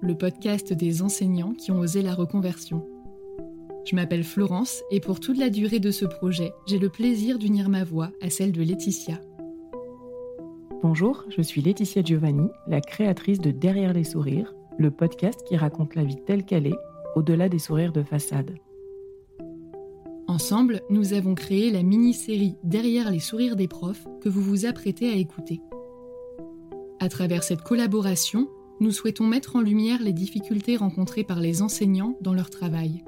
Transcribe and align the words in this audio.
le 0.00 0.16
podcast 0.16 0.72
des 0.72 1.02
enseignants 1.02 1.54
qui 1.54 1.70
ont 1.72 1.80
osé 1.80 2.02
la 2.02 2.14
reconversion. 2.14 2.86
Je 3.84 3.96
m'appelle 3.96 4.24
Florence 4.24 4.82
et 4.90 5.00
pour 5.00 5.18
toute 5.18 5.38
la 5.38 5.50
durée 5.50 5.80
de 5.80 5.90
ce 5.90 6.04
projet, 6.04 6.52
j'ai 6.66 6.78
le 6.78 6.88
plaisir 6.88 7.38
d'unir 7.38 7.68
ma 7.68 7.84
voix 7.84 8.10
à 8.20 8.30
celle 8.30 8.52
de 8.52 8.62
Laetitia. 8.62 9.20
Bonjour, 10.82 11.24
je 11.36 11.42
suis 11.42 11.62
Laetitia 11.62 12.02
Giovanni, 12.02 12.48
la 12.68 12.80
créatrice 12.80 13.40
de 13.40 13.50
Derrière 13.50 13.92
les 13.92 14.04
sourires, 14.04 14.54
le 14.78 14.90
podcast 14.90 15.42
qui 15.48 15.56
raconte 15.56 15.94
la 15.94 16.04
vie 16.04 16.22
telle 16.26 16.44
qu'elle 16.44 16.66
est, 16.66 16.78
au-delà 17.16 17.48
des 17.48 17.58
sourires 17.58 17.92
de 17.92 18.02
façade. 18.02 18.54
Ensemble, 20.28 20.82
nous 20.90 21.14
avons 21.14 21.34
créé 21.34 21.70
la 21.70 21.82
mini-série 21.82 22.56
Derrière 22.62 23.10
les 23.10 23.18
sourires 23.18 23.56
des 23.56 23.66
profs 23.66 24.06
que 24.20 24.28
vous 24.28 24.42
vous 24.42 24.66
apprêtez 24.66 25.10
à 25.10 25.14
écouter. 25.14 25.60
À 27.00 27.08
travers 27.08 27.42
cette 27.42 27.62
collaboration, 27.62 28.48
nous 28.80 28.92
souhaitons 28.92 29.26
mettre 29.26 29.56
en 29.56 29.60
lumière 29.60 30.02
les 30.02 30.12
difficultés 30.12 30.76
rencontrées 30.76 31.24
par 31.24 31.40
les 31.40 31.62
enseignants 31.62 32.16
dans 32.20 32.34
leur 32.34 32.50
travail. 32.50 33.04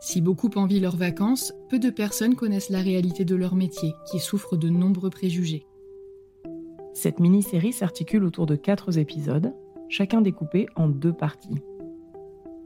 Si 0.00 0.20
beaucoup 0.20 0.50
envient 0.56 0.80
leurs 0.80 0.96
vacances, 0.96 1.52
peu 1.68 1.78
de 1.78 1.90
personnes 1.90 2.34
connaissent 2.34 2.70
la 2.70 2.80
réalité 2.80 3.24
de 3.24 3.36
leur 3.36 3.54
métier, 3.54 3.92
qui 4.10 4.18
souffre 4.18 4.56
de 4.56 4.70
nombreux 4.70 5.10
préjugés. 5.10 5.66
Cette 6.94 7.20
mini-série 7.20 7.72
s'articule 7.72 8.24
autour 8.24 8.46
de 8.46 8.56
quatre 8.56 8.98
épisodes, 8.98 9.54
chacun 9.88 10.22
découpé 10.22 10.66
en 10.74 10.88
deux 10.88 11.12
parties. 11.12 11.60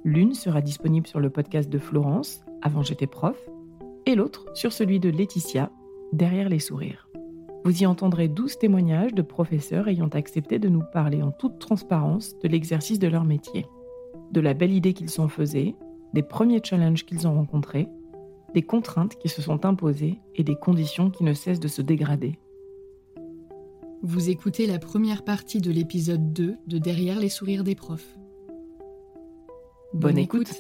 L'une 0.04 0.34
sera 0.34 0.60
disponible 0.60 1.06
sur 1.06 1.20
le 1.20 1.30
podcast 1.30 1.68
de 1.68 1.78
Florence, 1.78 2.42
Avant 2.62 2.82
j'étais 2.82 3.06
prof, 3.06 3.36
et 4.06 4.14
l'autre 4.14 4.46
sur 4.54 4.72
celui 4.72 5.00
de 5.00 5.10
Laetitia, 5.10 5.70
Derrière 6.12 6.48
les 6.48 6.60
sourires. 6.60 7.03
Vous 7.64 7.82
y 7.82 7.86
entendrez 7.86 8.28
12 8.28 8.58
témoignages 8.58 9.14
de 9.14 9.22
professeurs 9.22 9.88
ayant 9.88 10.08
accepté 10.08 10.58
de 10.58 10.68
nous 10.68 10.82
parler 10.92 11.22
en 11.22 11.30
toute 11.30 11.58
transparence 11.58 12.38
de 12.40 12.48
l'exercice 12.48 12.98
de 12.98 13.08
leur 13.08 13.24
métier, 13.24 13.66
de 14.32 14.40
la 14.42 14.52
belle 14.52 14.72
idée 14.72 14.92
qu'ils 14.92 15.08
s'en 15.08 15.28
faisaient, 15.28 15.74
des 16.12 16.22
premiers 16.22 16.60
challenges 16.62 17.06
qu'ils 17.06 17.26
ont 17.26 17.34
rencontrés, 17.34 17.88
des 18.52 18.60
contraintes 18.60 19.16
qui 19.16 19.30
se 19.30 19.40
sont 19.40 19.64
imposées 19.64 20.20
et 20.34 20.44
des 20.44 20.56
conditions 20.56 21.10
qui 21.10 21.24
ne 21.24 21.32
cessent 21.32 21.58
de 21.58 21.68
se 21.68 21.80
dégrader. 21.80 22.38
Vous 24.02 24.28
écoutez 24.28 24.66
la 24.66 24.78
première 24.78 25.24
partie 25.24 25.62
de 25.62 25.70
l'épisode 25.70 26.34
2 26.34 26.56
de 26.66 26.78
Derrière 26.78 27.18
les 27.18 27.30
sourires 27.30 27.64
des 27.64 27.74
profs. 27.74 28.18
Bonne, 29.94 30.18
écoute. 30.18 30.52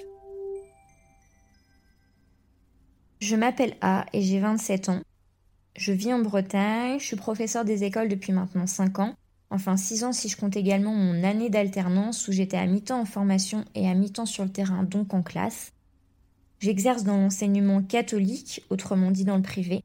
Je 3.20 3.36
m'appelle 3.36 3.76
A 3.82 4.06
et 4.14 4.22
j'ai 4.22 4.40
27 4.40 4.88
ans. 4.88 5.00
Je 5.76 5.90
vis 5.90 6.12
en 6.12 6.20
Bretagne, 6.20 7.00
je 7.00 7.04
suis 7.04 7.16
professeur 7.16 7.64
des 7.64 7.82
écoles 7.82 8.08
depuis 8.08 8.32
maintenant 8.32 8.66
5 8.66 9.00
ans, 9.00 9.14
enfin 9.50 9.76
6 9.76 10.04
ans 10.04 10.12
si 10.12 10.28
je 10.28 10.36
compte 10.36 10.56
également 10.56 10.94
mon 10.94 11.24
année 11.24 11.50
d'alternance 11.50 12.28
où 12.28 12.32
j'étais 12.32 12.56
à 12.56 12.66
mi-temps 12.66 13.00
en 13.00 13.04
formation 13.04 13.64
et 13.74 13.88
à 13.88 13.94
mi-temps 13.94 14.26
sur 14.26 14.44
le 14.44 14.50
terrain, 14.50 14.84
donc 14.84 15.12
en 15.14 15.22
classe. 15.22 15.72
J'exerce 16.60 17.02
dans 17.02 17.16
l'enseignement 17.16 17.82
catholique, 17.82 18.62
autrement 18.70 19.10
dit 19.10 19.24
dans 19.24 19.36
le 19.36 19.42
privé. 19.42 19.82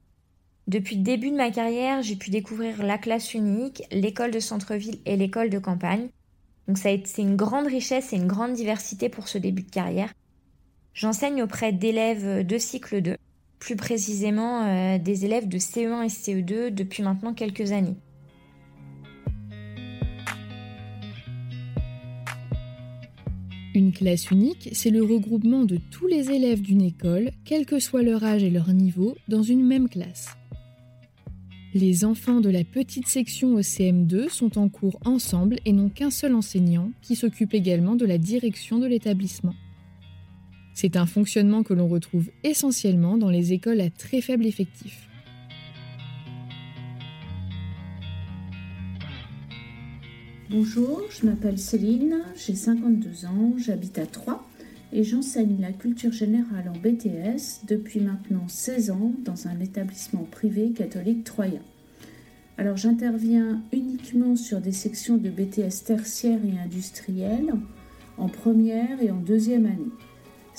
Depuis 0.67 0.95
le 0.95 1.01
début 1.01 1.31
de 1.31 1.35
ma 1.35 1.49
carrière, 1.49 2.03
j'ai 2.03 2.15
pu 2.15 2.29
découvrir 2.29 2.83
la 2.83 2.99
classe 2.99 3.33
unique, 3.33 3.81
l'école 3.91 4.29
de 4.29 4.39
centre-ville 4.39 4.99
et 5.05 5.17
l'école 5.17 5.49
de 5.49 5.57
campagne. 5.57 6.09
Donc 6.67 6.77
ça 6.77 6.89
a 6.89 6.97
une 7.17 7.35
grande 7.35 7.65
richesse 7.65 8.13
et 8.13 8.17
une 8.17 8.27
grande 8.27 8.53
diversité 8.53 9.09
pour 9.09 9.27
ce 9.27 9.39
début 9.39 9.63
de 9.63 9.71
carrière. 9.71 10.13
J'enseigne 10.93 11.41
auprès 11.41 11.73
d'élèves 11.73 12.45
de 12.45 12.57
cycle 12.59 13.01
2 13.01 13.17
plus 13.59 13.75
précisément 13.75 14.63
euh, 14.63 14.97
des 14.97 15.25
élèves 15.25 15.47
de 15.47 15.57
CE1 15.57 16.03
et 16.03 16.07
CE2 16.07 16.73
depuis 16.73 17.03
maintenant 17.03 17.33
quelques 17.33 17.71
années. 17.71 17.97
Une 23.75 23.93
classe 23.93 24.31
unique, 24.31 24.69
c'est 24.73 24.89
le 24.89 25.03
regroupement 25.03 25.63
de 25.63 25.77
tous 25.91 26.07
les 26.07 26.31
élèves 26.31 26.61
d'une 26.61 26.81
école, 26.81 27.31
quel 27.45 27.65
que 27.65 27.79
soit 27.79 28.01
leur 28.01 28.23
âge 28.23 28.43
et 28.43 28.49
leur 28.49 28.73
niveau, 28.73 29.15
dans 29.27 29.43
une 29.43 29.63
même 29.63 29.87
classe. 29.87 30.35
Les 31.75 32.03
enfants 32.03 32.41
de 32.41 32.49
la 32.49 32.63
petite 32.63 33.07
section 33.07 33.53
au 33.53 33.61
CM2 33.61 34.27
sont 34.27 34.57
en 34.57 34.69
cours 34.69 34.99
ensemble 35.05 35.57
et 35.65 35.71
n'ont 35.71 35.89
qu'un 35.89 36.09
seul 36.09 36.33
enseignant 36.33 36.91
qui 37.03 37.15
s'occupe 37.15 37.53
également 37.53 37.95
de 37.95 38.07
la 38.07 38.17
direction 38.17 38.79
de 38.79 38.87
l'établissement. 38.87 39.53
C'est 40.81 40.95
un 40.95 41.05
fonctionnement 41.05 41.61
que 41.61 41.73
l'on 41.73 41.89
retrouve 41.89 42.29
essentiellement 42.45 43.17
dans 43.17 43.29
les 43.29 43.51
écoles 43.51 43.81
à 43.81 43.89
très 43.89 44.21
faible 44.21 44.45
effectif. 44.45 45.09
Bonjour, 50.49 51.01
je 51.09 51.25
m'appelle 51.25 51.59
Céline, 51.59 52.21
j'ai 52.37 52.55
52 52.55 53.25
ans, 53.25 53.55
j'habite 53.57 53.97
à 53.97 54.05
Troyes 54.05 54.41
et 54.93 55.03
j'enseigne 55.03 55.59
la 55.59 55.73
culture 55.73 56.13
générale 56.13 56.69
en 56.69 56.79
BTS 56.79 57.65
depuis 57.67 57.99
maintenant 57.99 58.47
16 58.47 58.91
ans 58.91 59.11
dans 59.25 59.49
un 59.49 59.59
établissement 59.59 60.25
privé 60.31 60.71
catholique 60.71 61.25
troyen. 61.25 61.61
Alors 62.57 62.77
j'interviens 62.77 63.61
uniquement 63.73 64.37
sur 64.37 64.61
des 64.61 64.71
sections 64.71 65.17
de 65.17 65.29
BTS 65.29 65.83
tertiaires 65.85 66.39
et 66.45 66.57
industrielles 66.57 67.53
en 68.17 68.29
première 68.29 69.01
et 69.01 69.11
en 69.11 69.19
deuxième 69.19 69.65
année. 69.65 69.91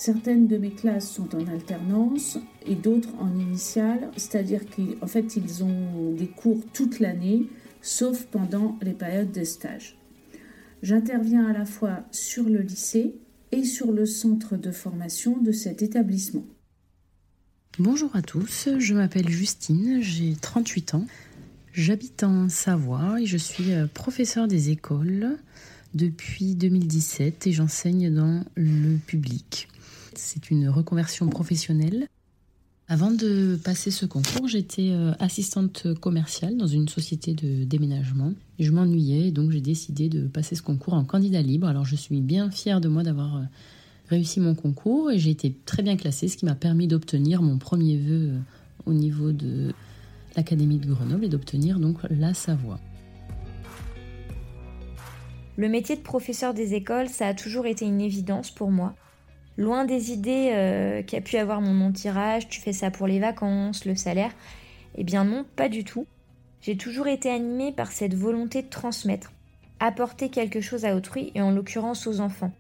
Certaines 0.03 0.47
de 0.47 0.57
mes 0.57 0.71
classes 0.71 1.11
sont 1.11 1.35
en 1.37 1.47
alternance 1.47 2.39
et 2.65 2.75
d'autres 2.75 3.15
en 3.19 3.39
initiale, 3.39 4.11
c'est-à-dire 4.17 4.63
qu'en 4.65 5.07
fait 5.07 5.37
ils 5.37 5.63
ont 5.63 6.15
des 6.15 6.27
cours 6.27 6.65
toute 6.73 7.01
l'année, 7.01 7.49
sauf 7.83 8.25
pendant 8.25 8.79
les 8.81 8.95
périodes 8.95 9.31
de 9.31 9.45
stage. 9.45 9.99
J'interviens 10.83 11.47
à 11.49 11.53
la 11.53 11.67
fois 11.67 12.03
sur 12.13 12.45
le 12.45 12.61
lycée 12.61 13.17
et 13.53 13.63
sur 13.63 13.93
le 13.93 14.07
centre 14.07 14.57
de 14.57 14.71
formation 14.71 15.37
de 15.37 15.53
cet 15.53 15.83
établissement. 15.83 16.47
Bonjour 17.79 18.17
à 18.17 18.23
tous, 18.23 18.71
je 18.79 18.95
m'appelle 18.95 19.29
Justine, 19.29 19.99
j'ai 20.01 20.35
38 20.35 20.95
ans. 20.95 21.07
J'habite 21.75 22.25
en 22.25 22.49
Savoie 22.49 23.21
et 23.21 23.27
je 23.27 23.37
suis 23.37 23.75
euh, 23.75 23.87
professeure 23.93 24.49
des 24.49 24.71
écoles 24.71 25.37
depuis 25.93 26.55
2017 26.55 27.47
et 27.47 27.53
j'enseigne 27.53 28.15
dans 28.15 28.45
le 28.57 28.97
public. 28.97 29.69
C'est 30.23 30.51
une 30.51 30.69
reconversion 30.69 31.29
professionnelle. 31.29 32.07
Avant 32.89 33.11
de 33.11 33.59
passer 33.65 33.91
ce 33.91 34.05
concours, 34.05 34.49
j'étais 34.49 34.91
euh, 34.91 35.13
assistante 35.19 35.95
commerciale 35.95 36.59
dans 36.59 36.67
une 36.67 36.89
société 36.89 37.33
de 37.33 37.65
déménagement. 37.65 38.35
Je 38.59 38.71
m'ennuyais 38.71 39.31
donc 39.31 39.51
j'ai 39.51 39.63
décidé 39.63 40.11
de 40.11 40.29
passer 40.29 40.57
ce 40.57 40.63
concours 40.63 40.93
en 40.93 41.05
candidat 41.05 41.41
libre. 41.41 41.67
Alors 41.69 41.87
je 41.87 41.97
suis 41.97 42.21
bien 42.21 42.51
fière 42.51 42.83
de 42.83 42.89
moi 42.89 43.03
d'avoir 43.03 43.37
euh, 43.37 43.43
réussi 44.11 44.41
mon 44.41 44.55
concours 44.55 45.11
et 45.11 45.19
j'ai 45.19 45.31
été 45.31 45.57
très 45.65 45.83
bien 45.83 45.97
classée, 45.97 46.29
ce 46.29 46.37
qui 46.37 46.45
m'a 46.45 46.55
permis 46.55 46.87
d'obtenir 46.87 47.41
mon 47.41 47.57
premier 47.57 47.97
vœu 47.97 48.35
au 48.85 48.93
niveau 48.93 49.33
de 49.33 49.73
l'Académie 50.37 50.79
de 50.79 50.93
Grenoble 50.93 51.25
et 51.25 51.29
d'obtenir 51.29 51.81
donc 51.81 51.97
la 52.11 52.35
Savoie. 52.35 52.79
Le 55.57 55.69
métier 55.69 55.97
de 55.97 56.03
professeur 56.03 56.53
des 56.53 56.75
écoles, 56.75 57.09
ça 57.09 57.29
a 57.29 57.35
toujours 57.35 57.65
été 57.65 57.87
une 57.87 58.03
évidence 58.03 58.51
pour 58.51 58.71
moi. 58.71 58.95
Loin 59.61 59.85
des 59.85 60.11
idées 60.11 60.53
euh, 60.55 61.03
qu'a 61.03 61.21
pu 61.21 61.37
avoir 61.37 61.61
mon 61.61 61.85
entourage, 61.85 62.49
tu 62.49 62.63
fais 62.63 62.73
ça 62.73 62.91
pour 62.91 63.07
les 63.07 63.21
vacances, 63.21 63.85
le 63.85 63.95
salaire. 63.95 64.33
Eh 64.95 65.05
bien 65.05 65.27
non, 65.27 65.45
pas 65.55 65.69
du 65.69 65.85
tout. 65.85 66.07
J'ai 66.63 66.79
toujours 66.79 67.09
été 67.09 67.29
animée 67.29 67.71
par 67.71 67.93
cette 67.93 68.15
volonté 68.15 68.63
de 68.63 68.71
transmettre, 68.71 69.35
apporter 69.79 70.31
quelque 70.31 70.63
chose 70.63 70.87
à 70.87 70.97
autrui 70.97 71.31
et 71.35 71.43
en 71.43 71.51
l'occurrence 71.51 72.07
aux 72.07 72.21
enfants. 72.21 72.55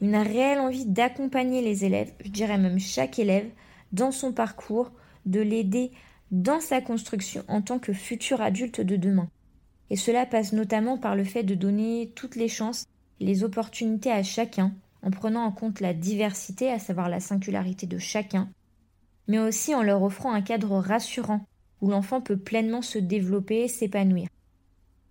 Une 0.00 0.14
réelle 0.14 0.60
envie 0.60 0.86
d'accompagner 0.86 1.62
les 1.62 1.84
élèves, 1.84 2.12
je 2.24 2.30
dirais 2.30 2.58
même 2.58 2.78
chaque 2.78 3.18
élève, 3.18 3.50
dans 3.90 4.12
son 4.12 4.30
parcours, 4.30 4.92
de 5.26 5.40
l'aider 5.40 5.90
dans 6.30 6.60
sa 6.60 6.80
construction 6.80 7.42
en 7.48 7.60
tant 7.60 7.80
que 7.80 7.92
futur 7.92 8.40
adulte 8.40 8.80
de 8.80 8.94
demain. 8.94 9.28
Et 9.90 9.96
cela 9.96 10.26
passe 10.26 10.52
notamment 10.52 10.96
par 10.96 11.16
le 11.16 11.24
fait 11.24 11.42
de 11.42 11.56
donner 11.56 12.12
toutes 12.14 12.36
les 12.36 12.46
chances, 12.46 12.86
les 13.18 13.42
opportunités 13.42 14.12
à 14.12 14.22
chacun, 14.22 14.72
en 15.02 15.10
prenant 15.10 15.44
en 15.44 15.52
compte 15.52 15.80
la 15.80 15.94
diversité, 15.94 16.70
à 16.70 16.78
savoir 16.78 17.08
la 17.08 17.20
singularité 17.20 17.86
de 17.86 17.98
chacun, 17.98 18.48
mais 19.28 19.38
aussi 19.38 19.74
en 19.74 19.82
leur 19.82 20.02
offrant 20.02 20.32
un 20.32 20.42
cadre 20.42 20.78
rassurant, 20.78 21.46
où 21.80 21.90
l'enfant 21.90 22.20
peut 22.20 22.36
pleinement 22.36 22.82
se 22.82 22.98
développer, 22.98 23.68
s'épanouir. 23.68 24.28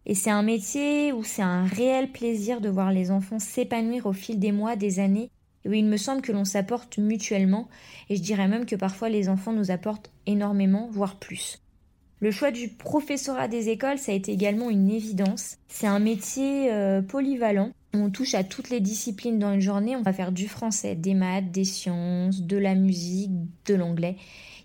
Et 0.06 0.16
c'est 0.16 0.30
un 0.30 0.44
métier 0.44 1.14
où 1.14 1.24
c'est 1.24 1.42
un 1.42 1.66
réel 1.66 2.12
plaisir 2.12 2.62
de 2.62 2.70
voir 2.70 2.92
les 2.92 3.12
enfants 3.12 3.40
s'épanouir 3.40 4.06
au 4.06 4.14
fil 4.14 4.40
des 4.40 4.52
mois, 4.52 4.76
des 4.76 5.00
années, 5.00 5.30
et 5.66 5.70
où 5.70 5.74
il 5.74 5.86
me 5.86 5.98
semble 5.98 6.22
que 6.22 6.32
l'on 6.32 6.46
s'apporte 6.46 6.98
mutuellement, 6.98 7.68
et 8.10 8.16
je 8.16 8.22
dirais 8.22 8.48
même 8.48 8.66
que 8.66 8.76
parfois 8.76 9.10
les 9.10 9.30
enfants 9.30 9.54
nous 9.54 9.72
apportent 9.72 10.12
énormément, 10.26 10.88
voire 10.92 11.18
plus. 11.18 11.62
Le 12.22 12.32
choix 12.32 12.52
du 12.52 12.68
professorat 12.68 13.48
des 13.48 13.70
écoles, 13.70 13.98
ça 13.98 14.12
a 14.12 14.16
été 14.16 14.32
également 14.32 14.70
une 14.70 14.90
évidence. 14.90 15.58
C'est 15.70 15.88
un 15.88 16.00
métier 16.00 16.72
euh, 16.72 17.02
polyvalent. 17.02 17.72
On 17.94 18.12
touche 18.12 18.36
à 18.36 18.44
toutes 18.44 18.70
les 18.70 18.80
disciplines 18.80 19.40
dans 19.40 19.54
une 19.54 19.62
journée. 19.62 19.96
On 19.96 20.04
va 20.04 20.14
faire 20.14 20.32
du 20.32 20.48
français, 20.48 20.96
des 20.96 21.16
maths, 21.16 21.52
des 21.52 21.64
sciences, 21.64 22.42
de 22.42 22.58
la 22.58 22.76
musique, 22.76 23.32
de 23.66 23.74
l'anglais. 23.74 24.16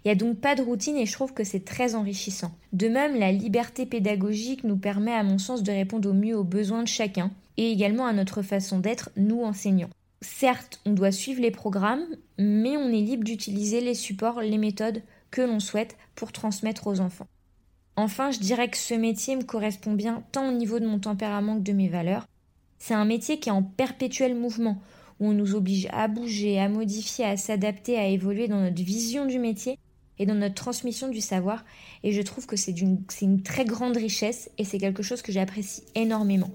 Il 0.05 0.09
n'y 0.09 0.13
a 0.13 0.17
donc 0.17 0.39
pas 0.39 0.55
de 0.55 0.63
routine 0.63 0.99
et 0.99 1.07
je 1.07 1.13
trouve 1.13 1.33
que 1.33 1.45
c'est 1.45 1.65
très 1.65 1.95
enrichissant. 1.95 2.53
De 2.75 2.89
même, 2.89 3.19
la 3.19 3.33
liberté 3.33 3.87
pédagogique 3.87 4.63
nous 4.63 4.77
permet 4.77 5.15
à 5.15 5.23
mon 5.23 5.39
sens 5.39 5.63
de 5.63 5.73
répondre 5.73 6.11
au 6.11 6.13
mieux 6.13 6.37
aux 6.37 6.45
besoins 6.45 6.83
de 6.83 6.89
chacun 6.89 7.31
et 7.57 7.71
également 7.71 8.05
à 8.05 8.13
notre 8.13 8.43
façon 8.43 8.79
d'être, 8.79 9.11
nous 9.17 9.43
enseignants. 9.43 9.91
Certes, 10.21 10.81
on 10.85 10.93
doit 10.93 11.13
suivre 11.13 11.41
les 11.41 11.51
programmes, 11.51 12.05
mais 12.39 12.77
on 12.77 12.89
est 12.89 13.01
libre 13.01 13.25
d'utiliser 13.25 13.81
les 13.81 13.95
supports, 13.95 14.41
les 14.41 14.59
méthodes 14.59 15.03
que 15.31 15.41
l'on 15.41 15.61
souhaite 15.61 15.97
pour 16.15 16.33
transmettre 16.33 16.87
aux 16.87 17.01
enfants. 17.01 17.27
Enfin, 17.97 18.31
je 18.31 18.41
dirais 18.41 18.69
que 18.69 18.77
ce 18.77 18.95
métier 18.95 19.37
me 19.37 19.45
correspond 19.45 19.93
bien 19.93 20.23
tant 20.33 20.49
au 20.49 20.53
niveau 20.53 20.81
de 20.81 20.87
mon 20.87 20.99
tempérament 20.99 21.57
que 21.57 21.63
de 21.63 21.73
mes 21.73 21.89
valeurs. 21.89 22.27
C'est 22.87 22.93
un 22.93 23.07
métier 23.07 23.39
qui 23.39 23.49
est 23.49 23.53
en 23.53 23.63
perpétuel 23.63 24.35
mouvement, 24.35 24.79
où 25.19 25.29
on 25.29 25.33
nous 25.33 25.55
oblige 25.55 25.89
à 25.91 26.07
bouger, 26.07 26.61
à 26.61 26.69
modifier, 26.69 27.25
à 27.25 27.39
s'adapter, 27.39 27.97
à 27.97 28.09
évoluer 28.09 28.47
dans 28.47 28.61
notre 28.61 28.83
vision 28.83 29.25
du 29.25 29.39
métier 29.39 29.79
et 30.19 30.27
dans 30.27 30.35
notre 30.35 30.57
transmission 30.57 31.09
du 31.09 31.23
savoir. 31.23 31.65
Et 32.03 32.13
je 32.13 32.21
trouve 32.21 32.45
que 32.45 32.57
c'est 32.57 32.79
une 32.79 33.43
très 33.43 33.65
grande 33.65 33.97
richesse 33.97 34.51
et 34.59 34.65
c'est 34.65 34.77
quelque 34.77 35.03
chose 35.03 35.23
que 35.23 35.33
j'apprécie 35.33 35.85
énormément. 35.95 36.51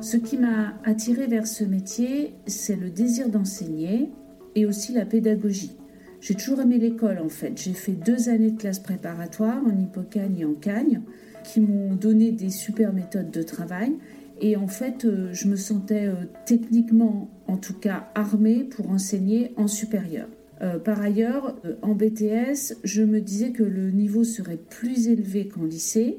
Ce 0.00 0.16
qui 0.16 0.36
m'a 0.36 0.74
attiré 0.84 1.26
vers 1.26 1.48
ce 1.48 1.64
métier, 1.64 2.34
c'est 2.46 2.76
le 2.76 2.88
désir 2.88 3.28
d'enseigner 3.28 4.10
et 4.54 4.64
aussi 4.64 4.92
la 4.92 5.04
pédagogie. 5.04 5.79
J'ai 6.20 6.34
toujours 6.34 6.60
aimé 6.60 6.78
l'école 6.78 7.18
en 7.18 7.28
fait. 7.28 7.52
J'ai 7.56 7.72
fait 7.72 7.92
deux 7.92 8.28
années 8.28 8.50
de 8.50 8.58
classe 8.58 8.78
préparatoire 8.78 9.62
en 9.64 9.78
Hippocagne 9.78 10.38
et 10.38 10.44
en 10.44 10.54
Cagne 10.54 11.00
qui 11.44 11.60
m'ont 11.60 11.94
donné 11.94 12.32
des 12.32 12.50
super 12.50 12.92
méthodes 12.92 13.30
de 13.30 13.42
travail. 13.42 13.94
Et 14.40 14.56
en 14.56 14.68
fait, 14.68 15.04
euh, 15.04 15.28
je 15.32 15.48
me 15.48 15.56
sentais 15.56 16.06
euh, 16.06 16.14
techniquement, 16.46 17.30
en 17.46 17.56
tout 17.56 17.74
cas, 17.74 18.10
armée 18.14 18.64
pour 18.64 18.90
enseigner 18.90 19.52
en 19.56 19.66
supérieur. 19.66 20.28
Euh, 20.62 20.78
par 20.78 21.00
ailleurs, 21.00 21.56
en 21.82 21.94
BTS, 21.94 22.76
je 22.84 23.02
me 23.02 23.20
disais 23.20 23.52
que 23.52 23.62
le 23.62 23.90
niveau 23.90 24.24
serait 24.24 24.58
plus 24.58 25.08
élevé 25.08 25.48
qu'en 25.48 25.64
lycée 25.64 26.18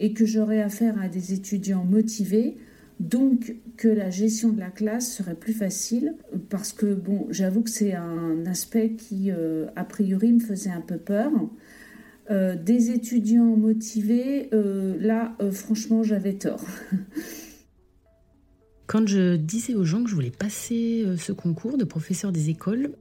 et 0.00 0.12
que 0.12 0.24
j'aurais 0.24 0.60
affaire 0.60 1.00
à 1.00 1.08
des 1.08 1.32
étudiants 1.32 1.84
motivés 1.84 2.56
donc 3.00 3.54
que 3.76 3.88
la 3.88 4.10
gestion 4.10 4.50
de 4.50 4.58
la 4.58 4.70
classe 4.70 5.12
serait 5.12 5.36
plus 5.36 5.52
facile 5.52 6.16
parce 6.48 6.72
que 6.72 6.94
bon, 6.94 7.26
j'avoue 7.30 7.62
que 7.62 7.70
c'est 7.70 7.94
un 7.94 8.44
aspect 8.46 8.92
qui 8.92 9.30
euh, 9.30 9.66
a 9.76 9.84
priori 9.84 10.32
me 10.32 10.40
faisait 10.40 10.70
un 10.70 10.80
peu 10.80 10.96
peur. 10.96 11.30
Euh, 12.30 12.56
des 12.56 12.90
étudiants 12.90 13.56
motivés, 13.56 14.50
euh, 14.52 14.96
là 15.00 15.36
franchement 15.52 16.02
j'avais 16.02 16.34
tort. 16.34 16.64
Quand 18.86 19.06
je 19.06 19.36
disais 19.36 19.74
aux 19.74 19.84
gens 19.84 20.02
que 20.02 20.10
je 20.10 20.14
voulais 20.14 20.30
passer 20.30 21.04
ce 21.18 21.32
concours 21.32 21.76
de 21.76 21.84
professeur 21.84 22.32
des 22.32 22.48
écoles, 22.48 22.92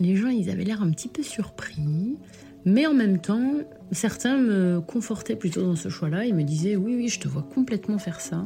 les 0.00 0.16
gens 0.16 0.28
ils 0.28 0.50
avaient 0.50 0.64
l'air 0.64 0.82
un 0.82 0.90
petit 0.90 1.08
peu 1.08 1.22
surpris. 1.22 2.16
Mais 2.64 2.84
en 2.84 2.94
même 2.94 3.20
temps, 3.20 3.52
certains 3.92 4.38
me 4.38 4.80
confortaient 4.80 5.36
plutôt 5.36 5.62
dans 5.62 5.76
ce 5.76 5.88
choix-là. 5.88 6.26
Ils 6.26 6.34
me 6.34 6.42
disaient 6.42 6.74
oui, 6.74 6.96
oui, 6.96 7.08
je 7.08 7.20
te 7.20 7.28
vois 7.28 7.44
complètement 7.54 7.98
faire 7.98 8.20
ça. 8.20 8.44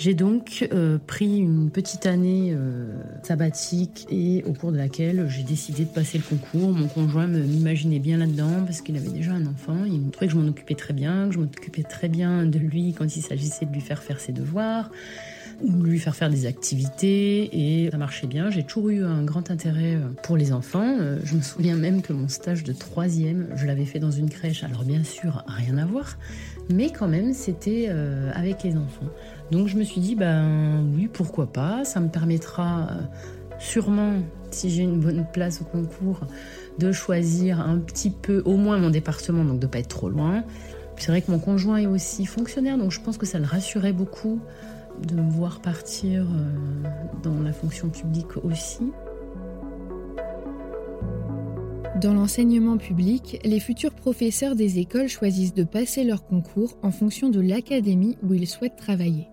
J'ai 0.00 0.14
donc 0.14 0.66
euh, 0.72 0.96
pris 1.06 1.40
une 1.40 1.68
petite 1.68 2.06
année 2.06 2.54
euh, 2.56 2.86
sabbatique 3.22 4.06
et 4.10 4.42
au 4.46 4.54
cours 4.54 4.72
de 4.72 4.78
laquelle 4.78 5.26
j'ai 5.28 5.42
décidé 5.42 5.84
de 5.84 5.90
passer 5.90 6.16
le 6.16 6.24
concours. 6.24 6.72
Mon 6.72 6.88
conjoint 6.88 7.26
m'imaginait 7.26 7.98
bien 7.98 8.16
là-dedans 8.16 8.64
parce 8.64 8.80
qu'il 8.80 8.96
avait 8.96 9.10
déjà 9.10 9.32
un 9.32 9.44
enfant. 9.44 9.84
Il 9.84 10.00
me 10.00 10.10
trouvait 10.10 10.28
que 10.28 10.32
je 10.32 10.38
m'en 10.38 10.48
occupais 10.48 10.74
très 10.74 10.94
bien, 10.94 11.28
que 11.28 11.34
je 11.34 11.38
m'occupais 11.38 11.82
très 11.82 12.08
bien 12.08 12.46
de 12.46 12.58
lui 12.58 12.94
quand 12.96 13.14
il 13.14 13.20
s'agissait 13.20 13.66
de 13.66 13.72
lui 13.72 13.82
faire 13.82 14.02
faire 14.02 14.20
ses 14.20 14.32
devoirs 14.32 14.90
ou 15.62 15.70
lui 15.82 15.98
faire 15.98 16.16
faire 16.16 16.30
des 16.30 16.46
activités 16.46 17.50
et 17.52 17.90
ça 17.90 17.98
marchait 17.98 18.26
bien. 18.26 18.48
J'ai 18.48 18.62
toujours 18.62 18.88
eu 18.88 19.04
un 19.04 19.22
grand 19.22 19.50
intérêt 19.50 19.96
euh, 19.96 20.08
pour 20.22 20.38
les 20.38 20.54
enfants. 20.54 20.96
Je 21.24 21.34
me 21.34 21.42
souviens 21.42 21.76
même 21.76 22.00
que 22.00 22.14
mon 22.14 22.28
stage 22.28 22.64
de 22.64 22.72
troisième, 22.72 23.48
je 23.54 23.66
l'avais 23.66 23.84
fait 23.84 23.98
dans 23.98 24.10
une 24.10 24.30
crèche. 24.30 24.64
Alors 24.64 24.84
bien 24.84 25.04
sûr, 25.04 25.44
rien 25.46 25.76
à 25.76 25.84
voir, 25.84 26.16
mais 26.70 26.88
quand 26.88 27.08
même, 27.08 27.34
c'était 27.34 27.90
avec 28.34 28.62
les 28.62 28.76
enfants. 28.76 29.10
Donc 29.50 29.66
je 29.66 29.76
me 29.76 29.82
suis 29.82 30.00
dit, 30.00 30.14
ben 30.14 30.84
oui, 30.94 31.08
pourquoi 31.12 31.52
pas, 31.52 31.84
ça 31.84 32.00
me 32.00 32.08
permettra 32.08 32.82
euh, 32.82 33.00
sûrement, 33.58 34.14
si 34.50 34.70
j'ai 34.70 34.82
une 34.82 35.00
bonne 35.00 35.26
place 35.32 35.60
au 35.60 35.64
concours, 35.64 36.20
de 36.78 36.92
choisir 36.92 37.60
un 37.60 37.78
petit 37.78 38.10
peu, 38.10 38.42
au 38.44 38.56
moins 38.56 38.78
mon 38.78 38.90
département, 38.90 39.44
donc 39.44 39.58
de 39.58 39.66
pas 39.66 39.80
être 39.80 39.88
trop 39.88 40.08
loin. 40.08 40.44
C'est 40.96 41.10
vrai 41.10 41.22
que 41.22 41.30
mon 41.30 41.38
conjoint 41.38 41.78
est 41.78 41.86
aussi 41.86 42.26
fonctionnaire, 42.26 42.78
donc 42.78 42.90
je 42.90 43.00
pense 43.00 43.16
que 43.16 43.26
ça 43.26 43.38
le 43.38 43.46
rassurait 43.46 43.92
beaucoup 43.92 44.40
de 45.06 45.14
me 45.14 45.30
voir 45.30 45.60
partir 45.60 46.22
euh, 46.22 46.88
dans 47.22 47.40
la 47.40 47.52
fonction 47.52 47.88
publique 47.88 48.36
aussi. 48.44 48.92
Dans 52.00 52.14
l'enseignement 52.14 52.76
public, 52.76 53.40
les 53.44 53.60
futurs 53.60 53.92
professeurs 53.92 54.56
des 54.56 54.78
écoles 54.78 55.08
choisissent 55.08 55.54
de 55.54 55.64
passer 55.64 56.04
leur 56.04 56.24
concours 56.24 56.78
en 56.82 56.90
fonction 56.90 57.30
de 57.30 57.40
l'académie 57.40 58.16
où 58.22 58.32
ils 58.32 58.46
souhaitent 58.46 58.76
travailler. 58.76 59.29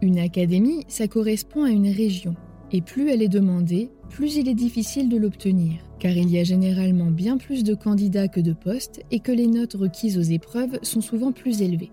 Une 0.00 0.18
académie, 0.18 0.84
ça 0.86 1.08
correspond 1.08 1.64
à 1.64 1.70
une 1.70 1.90
région, 1.90 2.36
et 2.70 2.80
plus 2.80 3.10
elle 3.10 3.22
est 3.22 3.28
demandée, 3.28 3.90
plus 4.08 4.36
il 4.36 4.48
est 4.48 4.54
difficile 4.54 5.08
de 5.08 5.16
l'obtenir, 5.16 5.72
car 5.98 6.12
il 6.12 6.30
y 6.30 6.38
a 6.38 6.44
généralement 6.44 7.10
bien 7.10 7.36
plus 7.36 7.64
de 7.64 7.74
candidats 7.74 8.28
que 8.28 8.40
de 8.40 8.52
postes 8.52 9.00
et 9.10 9.18
que 9.18 9.32
les 9.32 9.48
notes 9.48 9.74
requises 9.74 10.16
aux 10.16 10.22
épreuves 10.22 10.78
sont 10.82 11.00
souvent 11.00 11.32
plus 11.32 11.62
élevées. 11.62 11.90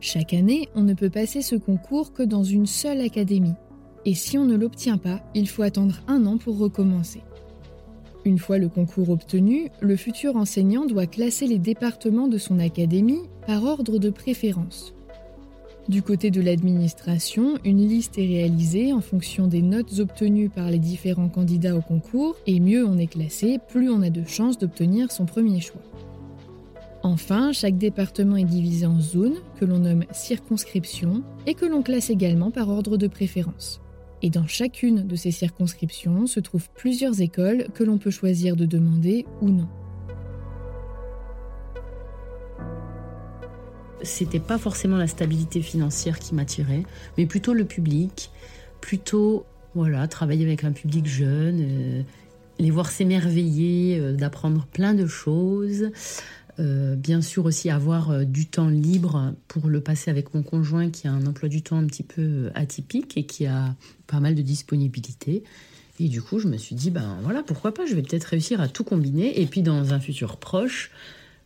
Chaque 0.00 0.32
année, 0.32 0.68
on 0.74 0.82
ne 0.82 0.94
peut 0.94 1.10
passer 1.10 1.42
ce 1.42 1.56
concours 1.56 2.14
que 2.14 2.22
dans 2.22 2.44
une 2.44 2.66
seule 2.66 3.02
académie, 3.02 3.54
et 4.06 4.14
si 4.14 4.38
on 4.38 4.46
ne 4.46 4.56
l'obtient 4.56 4.96
pas, 4.96 5.20
il 5.34 5.46
faut 5.46 5.62
attendre 5.62 6.00
un 6.06 6.24
an 6.24 6.38
pour 6.38 6.56
recommencer. 6.56 7.20
Une 8.24 8.38
fois 8.38 8.56
le 8.56 8.68
concours 8.68 9.10
obtenu, 9.10 9.68
le 9.80 9.96
futur 9.96 10.36
enseignant 10.36 10.86
doit 10.86 11.06
classer 11.06 11.46
les 11.46 11.58
départements 11.58 12.28
de 12.28 12.38
son 12.38 12.58
académie 12.58 13.22
par 13.46 13.64
ordre 13.64 13.98
de 13.98 14.08
préférence. 14.08 14.94
Du 15.88 16.02
côté 16.02 16.30
de 16.30 16.42
l'administration, 16.42 17.56
une 17.64 17.88
liste 17.88 18.18
est 18.18 18.26
réalisée 18.26 18.92
en 18.92 19.00
fonction 19.00 19.46
des 19.46 19.62
notes 19.62 20.00
obtenues 20.00 20.50
par 20.50 20.70
les 20.70 20.78
différents 20.78 21.30
candidats 21.30 21.74
au 21.74 21.80
concours, 21.80 22.36
et 22.46 22.60
mieux 22.60 22.84
on 22.86 22.98
est 22.98 23.06
classé, 23.06 23.58
plus 23.70 23.88
on 23.88 24.02
a 24.02 24.10
de 24.10 24.22
chances 24.26 24.58
d'obtenir 24.58 25.10
son 25.10 25.24
premier 25.24 25.60
choix. 25.60 25.80
Enfin, 27.02 27.52
chaque 27.52 27.78
département 27.78 28.36
est 28.36 28.44
divisé 28.44 28.84
en 28.84 29.00
zones, 29.00 29.38
que 29.58 29.64
l'on 29.64 29.78
nomme 29.78 30.04
circonscriptions, 30.12 31.22
et 31.46 31.54
que 31.54 31.64
l'on 31.64 31.82
classe 31.82 32.10
également 32.10 32.50
par 32.50 32.68
ordre 32.68 32.98
de 32.98 33.06
préférence. 33.06 33.80
Et 34.20 34.28
dans 34.28 34.46
chacune 34.46 35.06
de 35.06 35.16
ces 35.16 35.30
circonscriptions 35.30 36.26
se 36.26 36.40
trouvent 36.40 36.68
plusieurs 36.74 37.22
écoles 37.22 37.66
que 37.72 37.84
l'on 37.84 37.96
peut 37.96 38.10
choisir 38.10 38.56
de 38.56 38.66
demander 38.66 39.24
ou 39.40 39.48
non. 39.48 39.68
C'était 44.02 44.40
pas 44.40 44.58
forcément 44.58 44.96
la 44.96 45.06
stabilité 45.06 45.62
financière 45.62 46.18
qui 46.18 46.34
m'attirait, 46.34 46.84
mais 47.16 47.26
plutôt 47.26 47.52
le 47.52 47.64
public, 47.64 48.30
plutôt 48.80 49.44
voilà, 49.74 50.08
travailler 50.08 50.44
avec 50.44 50.64
un 50.64 50.72
public 50.72 51.06
jeune, 51.06 51.60
euh, 51.60 52.02
les 52.58 52.70
voir 52.70 52.90
s'émerveiller, 52.90 53.98
euh, 53.98 54.12
d'apprendre 54.12 54.66
plein 54.72 54.94
de 54.94 55.06
choses. 55.06 55.90
Euh, 56.58 56.96
bien 56.96 57.22
sûr 57.22 57.44
aussi 57.44 57.70
avoir 57.70 58.26
du 58.26 58.46
temps 58.46 58.68
libre 58.68 59.34
pour 59.46 59.68
le 59.68 59.80
passer 59.80 60.10
avec 60.10 60.34
mon 60.34 60.42
conjoint 60.42 60.90
qui 60.90 61.06
a 61.06 61.12
un 61.12 61.24
emploi 61.26 61.48
du 61.48 61.62
temps 61.62 61.78
un 61.78 61.86
petit 61.86 62.02
peu 62.02 62.50
atypique 62.56 63.16
et 63.16 63.26
qui 63.26 63.46
a 63.46 63.76
pas 64.08 64.18
mal 64.18 64.34
de 64.34 64.42
disponibilité. 64.42 65.44
Et 66.00 66.08
du 66.08 66.20
coup, 66.20 66.40
je 66.40 66.48
me 66.48 66.56
suis 66.56 66.74
dit, 66.74 66.90
ben 66.90 67.18
voilà, 67.22 67.44
pourquoi 67.44 67.72
pas, 67.72 67.86
je 67.86 67.94
vais 67.94 68.02
peut-être 68.02 68.24
réussir 68.24 68.60
à 68.60 68.66
tout 68.66 68.82
combiner. 68.82 69.40
Et 69.40 69.46
puis 69.46 69.62
dans 69.62 69.94
un 69.94 70.00
futur 70.00 70.36
proche, 70.36 70.90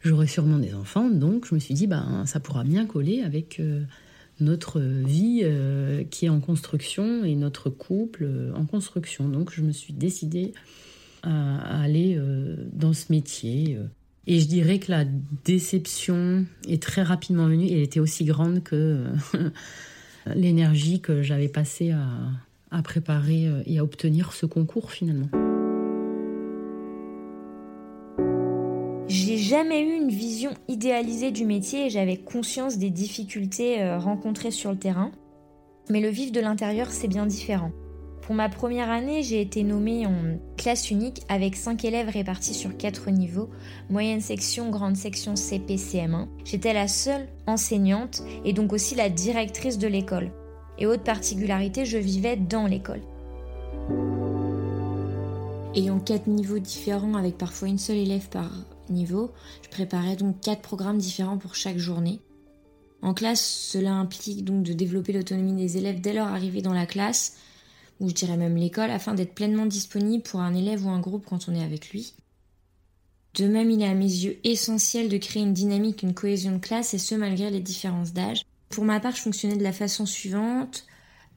j'aurai 0.03 0.27
sûrement 0.27 0.59
des 0.59 0.75
enfants, 0.75 1.09
donc 1.09 1.47
je 1.47 1.55
me 1.55 1.61
suis 1.61 1.75
dit, 1.75 1.87
ben, 1.87 2.25
ça 2.27 2.41
pourra 2.41 2.65
bien 2.65 2.87
coller 2.87 3.23
avec 3.23 3.61
euh, 3.61 3.83
notre 4.41 4.81
vie 4.81 5.41
euh, 5.45 6.05
qui 6.05 6.27
est 6.27 6.29
en 6.29 6.41
construction 6.41 7.25
et 7.25 7.37
notre 7.37 7.71
couple 7.71 8.25
euh, 8.25 8.53
en 8.55 8.67
construction. 8.67 9.29
Donc 9.29 9.53
je 9.53 9.63
me 9.63 9.73
suis 9.73 9.93
décidée 9.93 10.53
à, 11.23 11.83
aller 11.83 12.21
dans 12.73 12.93
ce 12.93 13.13
métier. 13.13 13.79
Et 14.27 14.41
je 14.41 14.47
dirais 14.49 14.81
que 14.81 14.91
la 14.91 15.05
déception 15.45 16.47
est 16.69 16.83
très 16.83 17.03
rapidement 17.03 17.47
venue 17.47 17.69
elle 17.69 17.79
était 17.79 18.01
aussi 18.01 18.25
grande 18.25 18.65
que 18.65 19.05
l'énergie 20.35 21.01
que 21.01 21.23
j'avais 21.23 21.49
passée 21.49 21.93
à 21.93 22.83
préparer 22.83 23.49
et 23.67 23.79
à 23.79 23.85
obtenir 23.85 24.33
ce 24.33 24.47
concours 24.47 24.91
finalement. 24.91 25.29
Jamais 29.63 29.83
eu 29.83 29.95
une 29.95 30.09
vision 30.09 30.51
idéalisée 30.67 31.31
du 31.31 31.47
métier 31.47 31.87
et 31.87 31.91
j'avais 31.91 32.17
conscience 32.17 32.79
des 32.79 32.91
difficultés 32.91 33.81
euh, 33.81 33.97
rencontrées 33.97 34.51
sur 34.51 34.73
le 34.73 34.77
terrain. 34.77 35.13
Mais 35.89 36.01
le 36.01 36.09
vif 36.09 36.33
de 36.33 36.41
l'intérieur, 36.41 36.91
c'est 36.91 37.07
bien 37.07 37.27
différent. 37.27 37.71
Pour 38.23 38.35
ma 38.35 38.49
première 38.49 38.91
année, 38.91 39.23
j'ai 39.23 39.41
été 39.41 39.63
nommée 39.63 40.05
en 40.05 40.15
classe 40.57 40.91
unique 40.91 41.23
avec 41.29 41.55
5 41.55 41.85
élèves 41.85 42.09
répartis 42.09 42.55
sur 42.55 42.77
4 42.77 43.11
niveaux, 43.11 43.51
moyenne 43.89 44.21
section, 44.21 44.69
grande 44.71 44.97
section 44.97 45.37
CP, 45.37 45.77
CM1. 45.77 46.27
J'étais 46.45 46.73
la 46.73 46.89
seule 46.89 47.29
enseignante 47.47 48.25
et 48.45 48.53
donc 48.53 48.73
aussi 48.73 48.97
la 48.97 49.11
directrice 49.11 49.79
de 49.79 49.87
l'école. 49.87 50.33
Et 50.79 50.89
autre 50.89 51.05
particularité, 51.05 51.85
je 51.85 51.99
vivais 51.99 52.37
dans 52.37 52.67
l'école. 52.67 53.03
Ayant 55.77 56.01
4 56.01 56.27
niveaux 56.27 56.59
différents 56.59 57.15
avec 57.15 57.39
parfois 57.39 57.69
une 57.69 57.79
seule 57.79 57.99
élève 57.99 58.29
par 58.29 58.51
je 58.97 59.69
préparais 59.71 60.17
donc 60.17 60.41
quatre 60.41 60.63
programmes 60.63 60.99
différents 60.99 61.39
pour 61.39 61.55
chaque 61.55 61.79
journée. 61.79 62.21
En 63.03 63.15
classe, 63.15 63.43
cela 63.43 63.93
implique 63.93 64.45
donc 64.45 64.63
de 64.63 64.73
développer 64.73 65.13
l'autonomie 65.13 65.57
des 65.57 65.77
élèves 65.77 66.01
dès 66.01 66.13
leur 66.13 66.29
arrivée 66.29 66.63
dans 66.63 66.73
la 66.73 66.87
classe, 66.87 67.37
ou 68.01 68.09
je 68.09 68.15
dirais 68.15 68.37
même 68.37 68.57
l'école, 68.57 68.91
afin 68.91 69.15
d'être 69.15 69.35
pleinement 69.35 69.67
disponible 69.67 70.23
pour 70.23 70.41
un 70.41 70.55
élève 70.55 70.87
ou 70.87 70.91
un 70.91 71.01
groupe 71.01 71.27
quand 71.27 71.49
on 71.49 71.55
est 71.55 71.65
avec 71.65 71.91
lui. 71.91 72.15
De 73.35 73.49
même, 73.49 73.71
il 73.71 73.83
est 73.83 73.89
à 73.89 73.95
mes 73.95 74.05
yeux 74.05 74.39
essentiel 74.45 75.09
de 75.09 75.17
créer 75.17 75.43
une 75.43 75.55
dynamique, 75.55 76.03
une 76.03 76.15
cohésion 76.15 76.53
de 76.53 76.59
classe, 76.59 76.95
et 76.95 76.99
ce 76.99 77.15
malgré 77.15 77.51
les 77.51 77.61
différences 77.61 78.13
d'âge. 78.13 78.43
Pour 78.69 78.85
ma 78.85 79.01
part, 79.01 79.17
je 79.17 79.23
fonctionnais 79.23 79.57
de 79.57 79.63
la 79.63 79.73
façon 79.73 80.07
suivante 80.07 80.87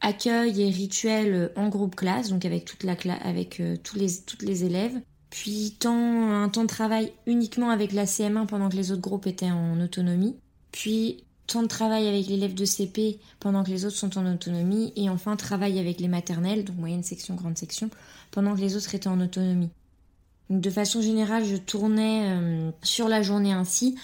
accueil 0.01 0.61
et 0.61 0.69
rituel 0.69 1.51
en 1.55 1.69
groupe 1.69 1.95
classe, 1.95 2.29
donc 2.29 2.45
avec 2.45 3.59
euh, 3.59 3.77
tous 3.77 3.97
toutes 4.25 4.41
les 4.43 4.65
élèves 4.65 5.01
puis 5.35 5.75
temps, 5.77 6.31
un 6.31 6.47
temps 6.47 6.61
de 6.61 6.67
travail 6.67 7.11
uniquement 7.25 7.69
avec 7.69 7.91
la 7.91 8.05
CM1 8.05 8.45
pendant 8.45 8.69
que 8.69 8.77
les 8.77 8.93
autres 8.93 9.01
groupes 9.01 9.27
étaient 9.27 9.51
en 9.51 9.81
autonomie, 9.81 10.37
puis 10.71 11.25
temps 11.45 11.61
de 11.61 11.67
travail 11.67 12.07
avec 12.07 12.27
l'élève 12.27 12.53
de 12.53 12.63
CP 12.63 13.19
pendant 13.41 13.65
que 13.65 13.69
les 13.69 13.83
autres 13.83 13.97
sont 13.97 14.17
en 14.17 14.33
autonomie, 14.33 14.93
et 14.95 15.09
enfin 15.09 15.35
travail 15.35 15.77
avec 15.77 15.99
les 15.99 16.07
maternelles, 16.07 16.63
donc 16.63 16.77
moyenne 16.77 17.03
section, 17.03 17.35
grande 17.35 17.57
section, 17.57 17.89
pendant 18.31 18.55
que 18.55 18.61
les 18.61 18.77
autres 18.77 18.95
étaient 18.95 19.09
en 19.09 19.19
autonomie. 19.19 19.71
De 20.49 20.69
façon 20.69 21.01
générale, 21.01 21.43
je 21.43 21.57
tournais 21.57 22.29
euh, 22.29 22.71
sur 22.81 23.09
la 23.09 23.21
journée 23.21 23.51
ainsi, 23.51 23.97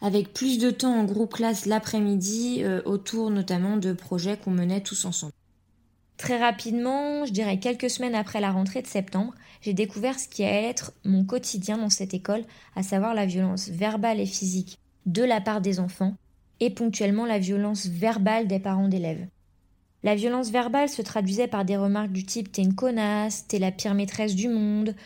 avec 0.00 0.32
plus 0.32 0.58
de 0.58 0.70
temps 0.70 0.94
en 0.94 1.02
groupe 1.02 1.34
classe 1.34 1.66
l'après-midi, 1.66 2.58
euh, 2.62 2.82
autour 2.84 3.32
notamment 3.32 3.78
de 3.78 3.92
projets 3.92 4.36
qu'on 4.36 4.52
menait 4.52 4.80
tous 4.80 5.06
ensemble. 5.06 5.32
Très 6.18 6.36
rapidement, 6.36 7.24
je 7.24 7.32
dirais 7.32 7.60
quelques 7.60 7.88
semaines 7.88 8.16
après 8.16 8.40
la 8.40 8.50
rentrée 8.50 8.82
de 8.82 8.88
septembre, 8.88 9.34
j'ai 9.62 9.72
découvert 9.72 10.18
ce 10.18 10.26
qui 10.26 10.44
allait 10.44 10.68
être 10.68 10.92
mon 11.04 11.24
quotidien 11.24 11.78
dans 11.78 11.90
cette 11.90 12.12
école, 12.12 12.44
à 12.74 12.82
savoir 12.82 13.14
la 13.14 13.24
violence 13.24 13.68
verbale 13.68 14.18
et 14.18 14.26
physique 14.26 14.78
de 15.06 15.22
la 15.22 15.40
part 15.40 15.60
des 15.60 15.78
enfants 15.78 16.14
et 16.58 16.70
ponctuellement 16.70 17.24
la 17.24 17.38
violence 17.38 17.86
verbale 17.86 18.48
des 18.48 18.58
parents 18.58 18.88
d'élèves. 18.88 19.28
La 20.02 20.16
violence 20.16 20.50
verbale 20.50 20.88
se 20.88 21.02
traduisait 21.02 21.46
par 21.46 21.64
des 21.64 21.76
remarques 21.76 22.12
du 22.12 22.24
type 22.24 22.50
T'es 22.50 22.62
une 22.62 22.74
connasse, 22.74 23.46
t'es 23.46 23.60
la 23.60 23.70
pire 23.70 23.94
maîtresse 23.94 24.34
du 24.34 24.48
monde, 24.48 24.96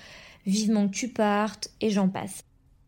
vivement 0.47 0.89
que 0.89 0.95
tu 0.95 1.09
partes, 1.09 1.69
et 1.83 1.91
j'en 1.91 2.09
passe. 2.09 2.43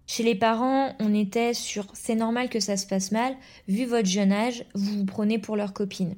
Chez 0.07 0.23
les 0.23 0.35
parents, 0.35 0.95
on 0.99 1.15
était 1.15 1.53
sur 1.53 1.87
C'est 1.93 2.15
normal 2.15 2.49
que 2.49 2.61
ça 2.61 2.79
se 2.79 2.87
passe 2.87 3.13
mal, 3.13 3.37
vu 3.69 3.85
votre 3.85 4.09
jeune 4.09 4.33
âge, 4.33 4.65
vous 4.75 4.99
vous 4.99 5.05
prenez 5.05 5.39
pour 5.39 5.57
leur 5.57 5.75
copine. 5.75 6.15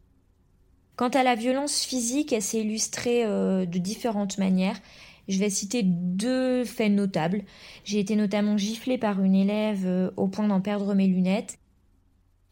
Quant 0.96 1.10
à 1.10 1.22
la 1.22 1.34
violence 1.34 1.84
physique, 1.84 2.32
elle 2.32 2.42
s'est 2.42 2.62
illustrée 2.62 3.24
euh, 3.24 3.66
de 3.66 3.78
différentes 3.78 4.38
manières. 4.38 4.80
Je 5.28 5.38
vais 5.38 5.50
citer 5.50 5.82
deux 5.84 6.64
faits 6.64 6.90
notables. 6.90 7.42
J'ai 7.84 8.00
été 8.00 8.16
notamment 8.16 8.56
giflée 8.56 8.96
par 8.96 9.22
une 9.22 9.34
élève 9.34 9.84
euh, 9.84 10.10
au 10.16 10.26
point 10.26 10.48
d'en 10.48 10.62
perdre 10.62 10.94
mes 10.94 11.06
lunettes. 11.06 11.58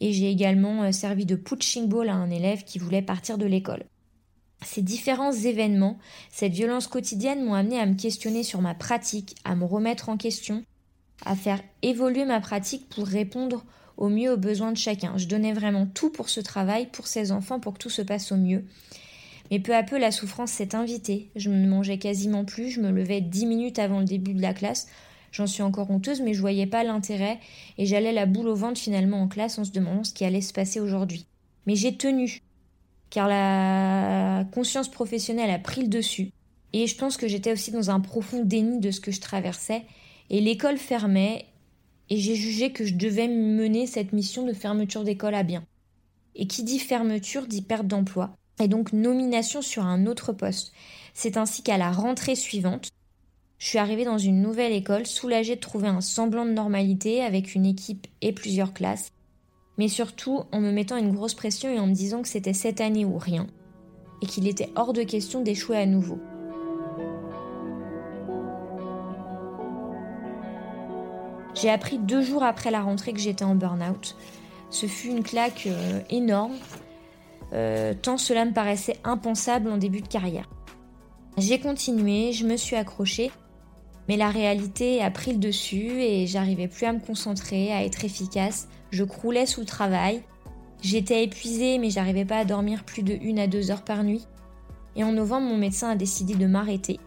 Et 0.00 0.12
j'ai 0.12 0.30
également 0.30 0.82
euh, 0.82 0.92
servi 0.92 1.24
de 1.24 1.36
punching 1.36 1.88
ball 1.88 2.10
à 2.10 2.14
un 2.14 2.28
élève 2.28 2.64
qui 2.64 2.78
voulait 2.78 3.00
partir 3.00 3.38
de 3.38 3.46
l'école. 3.46 3.84
Ces 4.62 4.82
différents 4.82 5.32
événements, 5.32 5.98
cette 6.30 6.52
violence 6.52 6.86
quotidienne 6.86 7.44
m'ont 7.44 7.54
amené 7.54 7.78
à 7.78 7.86
me 7.86 7.94
questionner 7.94 8.42
sur 8.42 8.60
ma 8.60 8.74
pratique, 8.74 9.36
à 9.44 9.54
me 9.54 9.64
remettre 9.64 10.10
en 10.10 10.18
question, 10.18 10.64
à 11.24 11.34
faire 11.34 11.62
évoluer 11.80 12.26
ma 12.26 12.40
pratique 12.40 12.88
pour 12.90 13.06
répondre 13.06 13.64
au 13.96 14.08
mieux 14.08 14.32
aux 14.32 14.36
besoins 14.36 14.72
de 14.72 14.76
chacun. 14.76 15.16
Je 15.16 15.26
donnais 15.26 15.52
vraiment 15.52 15.86
tout 15.86 16.10
pour 16.10 16.28
ce 16.28 16.40
travail, 16.40 16.86
pour 16.86 17.06
ces 17.06 17.32
enfants, 17.32 17.60
pour 17.60 17.74
que 17.74 17.78
tout 17.78 17.90
se 17.90 18.02
passe 18.02 18.32
au 18.32 18.36
mieux. 18.36 18.64
Mais 19.50 19.60
peu 19.60 19.74
à 19.74 19.82
peu, 19.82 19.98
la 19.98 20.10
souffrance 20.10 20.50
s'est 20.50 20.74
invitée. 20.74 21.30
Je 21.36 21.50
ne 21.50 21.68
mangeais 21.68 21.98
quasiment 21.98 22.44
plus, 22.44 22.70
je 22.70 22.80
me 22.80 22.90
levais 22.90 23.20
dix 23.20 23.46
minutes 23.46 23.78
avant 23.78 24.00
le 24.00 24.04
début 24.04 24.34
de 24.34 24.42
la 24.42 24.54
classe. 24.54 24.88
J'en 25.32 25.46
suis 25.46 25.62
encore 25.62 25.90
honteuse, 25.90 26.20
mais 26.20 26.32
je 26.32 26.40
voyais 26.40 26.66
pas 26.66 26.84
l'intérêt 26.84 27.40
et 27.76 27.86
j'allais 27.86 28.12
la 28.12 28.24
boule 28.24 28.48
au 28.48 28.54
ventre 28.54 28.80
finalement 28.80 29.20
en 29.20 29.28
classe 29.28 29.58
en 29.58 29.64
se 29.64 29.72
demandant 29.72 30.04
ce 30.04 30.14
qui 30.14 30.24
allait 30.24 30.40
se 30.40 30.52
passer 30.52 30.80
aujourd'hui. 30.80 31.26
Mais 31.66 31.74
j'ai 31.74 31.96
tenu, 31.96 32.40
car 33.10 33.28
la 33.28 34.44
conscience 34.52 34.88
professionnelle 34.88 35.50
a 35.50 35.58
pris 35.58 35.82
le 35.82 35.88
dessus. 35.88 36.30
Et 36.72 36.86
je 36.86 36.96
pense 36.96 37.16
que 37.16 37.28
j'étais 37.28 37.52
aussi 37.52 37.70
dans 37.70 37.90
un 37.90 38.00
profond 38.00 38.44
déni 38.44 38.80
de 38.80 38.90
ce 38.90 39.00
que 39.00 39.12
je 39.12 39.20
traversais. 39.20 39.82
Et 40.30 40.40
l'école 40.40 40.78
fermait 40.78 41.46
et 42.11 42.18
j'ai 42.18 42.34
jugé 42.34 42.73
que 42.73 42.84
je 42.84 42.94
devais 42.94 43.28
mener 43.28 43.87
cette 43.87 44.12
mission 44.12 44.44
de 44.44 44.52
fermeture 44.52 45.04
d'école 45.04 45.34
à 45.34 45.42
bien. 45.42 45.64
Et 46.34 46.46
qui 46.46 46.62
dit 46.62 46.78
fermeture 46.78 47.46
dit 47.46 47.62
perte 47.62 47.87
d'emploi, 47.87 48.37
et 48.61 48.68
donc 48.68 48.92
nomination 48.92 49.62
sur 49.62 49.84
un 49.84 50.06
autre 50.06 50.32
poste. 50.32 50.73
C'est 51.14 51.37
ainsi 51.37 51.62
qu'à 51.62 51.78
la 51.78 51.92
rentrée 51.92 52.34
suivante, 52.34 52.88
je 53.58 53.66
suis 53.66 53.78
arrivée 53.78 54.04
dans 54.04 54.18
une 54.18 54.42
nouvelle 54.42 54.73
école, 54.73 55.06
soulagée 55.06 55.56
de 55.56 55.61
trouver 55.61 55.88
un 55.88 56.00
semblant 56.00 56.44
de 56.44 56.50
normalité 56.50 57.23
avec 57.23 57.54
une 57.54 57.64
équipe 57.64 58.06
et 58.20 58.32
plusieurs 58.32 58.75
classes, 58.75 59.11
mais 59.78 59.88
surtout 59.88 60.42
en 60.52 60.61
me 60.61 60.73
mettant 60.73 60.96
une 60.96 61.14
grosse 61.14 61.34
pression 61.34 61.70
et 61.70 61.78
en 61.78 61.87
me 61.87 61.94
disant 61.94 62.23
que 62.23 62.28
c'était 62.28 62.52
cette 62.52 62.80
année 62.80 63.04
ou 63.04 63.16
rien, 63.16 63.46
et 64.23 64.26
qu'il 64.26 64.46
était 64.49 64.70
hors 64.76 64.92
de 64.92 65.02
question 65.02 65.40
d'échouer 65.40 65.78
à 65.78 65.87
nouveau. 65.87 66.18
J'ai 71.54 71.70
appris 71.70 71.99
deux 71.99 72.23
jours 72.23 72.42
après 72.42 72.70
la 72.70 72.82
rentrée 72.82 73.12
que 73.12 73.20
j'étais 73.20 73.44
en 73.44 73.54
burn-out. 73.54 74.16
Ce 74.70 74.87
fut 74.87 75.08
une 75.08 75.23
claque 75.23 75.66
euh, 75.66 76.00
énorme, 76.11 76.54
euh, 77.52 77.94
tant 77.94 78.18
cela 78.18 78.44
me 78.44 78.52
paraissait 78.52 78.96
impensable 79.04 79.70
en 79.70 79.76
début 79.76 80.00
de 80.00 80.08
carrière. 80.08 80.49
J'ai 81.37 81.61
continué, 81.61 82.32
je 82.32 82.46
me 82.46 82.56
suis 82.56 82.76
accrochée, 82.76 83.30
Mais 84.08 84.16
la 84.16 84.28
réalité 84.28 85.02
a 85.02 85.11
pris 85.11 85.32
le 85.32 85.38
dessus 85.38 86.02
et 86.02 86.26
j'arrivais 86.26 86.68
plus 86.68 86.87
à 86.87 86.92
me 86.92 87.00
concentrer, 87.00 87.73
à 87.73 87.84
être 87.84 88.04
efficace. 88.04 88.68
Je 88.90 89.02
croulais 89.02 89.46
sous 89.46 89.61
le 89.61 89.66
travail. 89.66 90.23
J'étais 90.82 91.25
épuisée, 91.25 91.78
mais 91.78 91.88
j'arrivais 91.88 92.26
pas 92.26 92.38
à 92.38 92.44
dormir 92.44 92.84
plus 92.84 93.02
de 93.02 93.14
une 93.14 93.38
à 93.38 93.46
deux 93.46 93.70
heures 93.70 93.84
par 93.84 94.04
nuit. 94.04 94.26
Et 94.96 95.04
en 95.04 95.12
novembre, 95.12 95.46
mon 95.46 95.56
médecin 95.56 95.90
a 95.90 95.96
décidé 95.96 96.34
de 96.34 96.46
m'arrêter. 96.46 97.00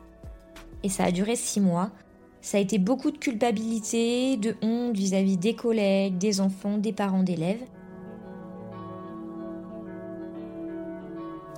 Et 0.83 0.89
ça 0.89 1.03
a 1.03 1.11
duré 1.11 1.35
six 1.35 1.61
mois. 1.61 1.91
Ça 2.41 2.57
a 2.57 2.61
été 2.61 2.77
beaucoup 2.77 3.11
de 3.11 3.17
culpabilité, 3.17 4.37
de 4.37 4.55
honte 4.61 4.95
vis-à-vis 4.95 5.37
des 5.37 5.53
collègues, 5.55 6.17
des 6.17 6.39
enfants, 6.39 6.77
des 6.77 6.93
parents 6.93 7.23
d'élèves. 7.23 7.63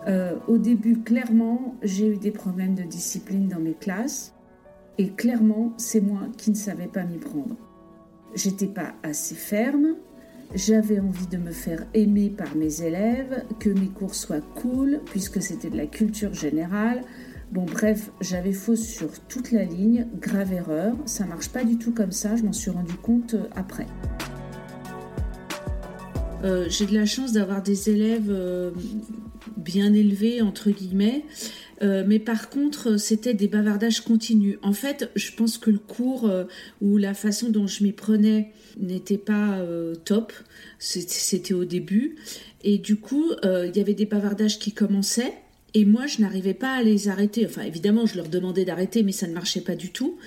Euh, 0.07 0.35
au 0.47 0.57
début, 0.57 1.01
clairement, 1.01 1.75
j'ai 1.83 2.07
eu 2.07 2.17
des 2.17 2.31
problèmes 2.31 2.73
de 2.73 2.83
discipline 2.83 3.47
dans 3.47 3.59
mes 3.59 3.73
classes. 3.73 4.33
Et 4.97 5.09
clairement, 5.09 5.73
c'est 5.77 6.01
moi 6.01 6.21
qui 6.37 6.49
ne 6.51 6.55
savais 6.55 6.87
pas 6.87 7.03
m'y 7.03 7.17
prendre. 7.17 7.55
J'étais 8.35 8.67
pas 8.67 8.93
assez 9.03 9.35
ferme, 9.35 9.95
j'avais 10.55 10.99
envie 10.99 11.27
de 11.27 11.37
me 11.37 11.51
faire 11.51 11.85
aimer 11.93 12.29
par 12.29 12.55
mes 12.55 12.81
élèves, 12.81 13.43
que 13.59 13.69
mes 13.69 13.87
cours 13.87 14.15
soient 14.15 14.41
cool, 14.55 15.01
puisque 15.05 15.41
c'était 15.41 15.69
de 15.69 15.77
la 15.77 15.85
culture 15.85 16.33
générale. 16.33 17.01
Bon, 17.51 17.65
bref, 17.65 18.11
j'avais 18.21 18.53
fausse 18.53 18.85
sur 18.85 19.09
toute 19.27 19.51
la 19.51 19.63
ligne, 19.63 20.05
grave 20.21 20.53
erreur. 20.53 20.95
Ça 21.07 21.25
marche 21.25 21.49
pas 21.49 21.63
du 21.63 21.79
tout 21.79 21.91
comme 21.91 22.11
ça, 22.11 22.35
je 22.35 22.43
m'en 22.43 22.53
suis 22.53 22.69
rendu 22.69 22.93
compte 22.93 23.33
euh, 23.33 23.47
après. 23.55 23.87
Euh, 26.43 26.67
j'ai 26.69 26.85
de 26.85 26.93
la 26.93 27.07
chance 27.07 27.33
d'avoir 27.33 27.63
des 27.63 27.89
élèves 27.89 28.29
euh, 28.29 28.69
bien 29.57 29.95
élevés, 29.95 30.43
entre 30.43 30.69
guillemets. 30.69 31.25
mais 31.81 32.19
par 32.19 32.49
contre, 32.49 32.97
c'était 32.97 33.33
des 33.33 33.47
bavardages 33.47 34.01
continus. 34.01 34.57
En 34.61 34.73
fait, 34.73 35.09
je 35.15 35.31
pense 35.31 35.57
que 35.57 35.71
le 35.71 35.79
cours 35.79 36.29
ou 36.81 36.97
la 36.97 37.13
façon 37.13 37.49
dont 37.49 37.67
je 37.67 37.83
m'y 37.83 37.93
prenais 37.93 38.51
n'était 38.77 39.17
pas 39.17 39.59
top. 40.03 40.33
C'était 40.77 41.53
au 41.53 41.63
début. 41.63 42.17
Et 42.63 42.77
du 42.77 42.97
coup, 42.97 43.31
il 43.43 43.71
y 43.73 43.79
avait 43.79 43.93
des 43.93 44.05
bavardages 44.05 44.59
qui 44.59 44.73
commençaient. 44.73 45.33
Et 45.73 45.85
moi, 45.85 46.07
je 46.07 46.21
n'arrivais 46.21 46.53
pas 46.53 46.73
à 46.73 46.83
les 46.83 47.09
arrêter. 47.09 47.45
Enfin, 47.45 47.63
évidemment, 47.63 48.05
je 48.05 48.15
leur 48.15 48.27
demandais 48.27 48.65
d'arrêter, 48.65 49.03
mais 49.03 49.11
ça 49.11 49.27
ne 49.27 49.33
marchait 49.33 49.61
pas 49.61 49.75
du 49.75 49.91
tout. 49.91 50.17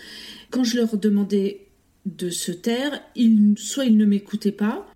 Quand 0.51 0.65
je 0.65 0.77
leur 0.77 0.97
demandais 0.97 1.67
de 2.07 2.31
se 2.31 2.53
taire, 2.53 3.01
soit 3.57 3.85
ils 3.85 3.97
ne 3.97 4.05
m'écoutaient 4.05 4.53
pas, 4.53 4.93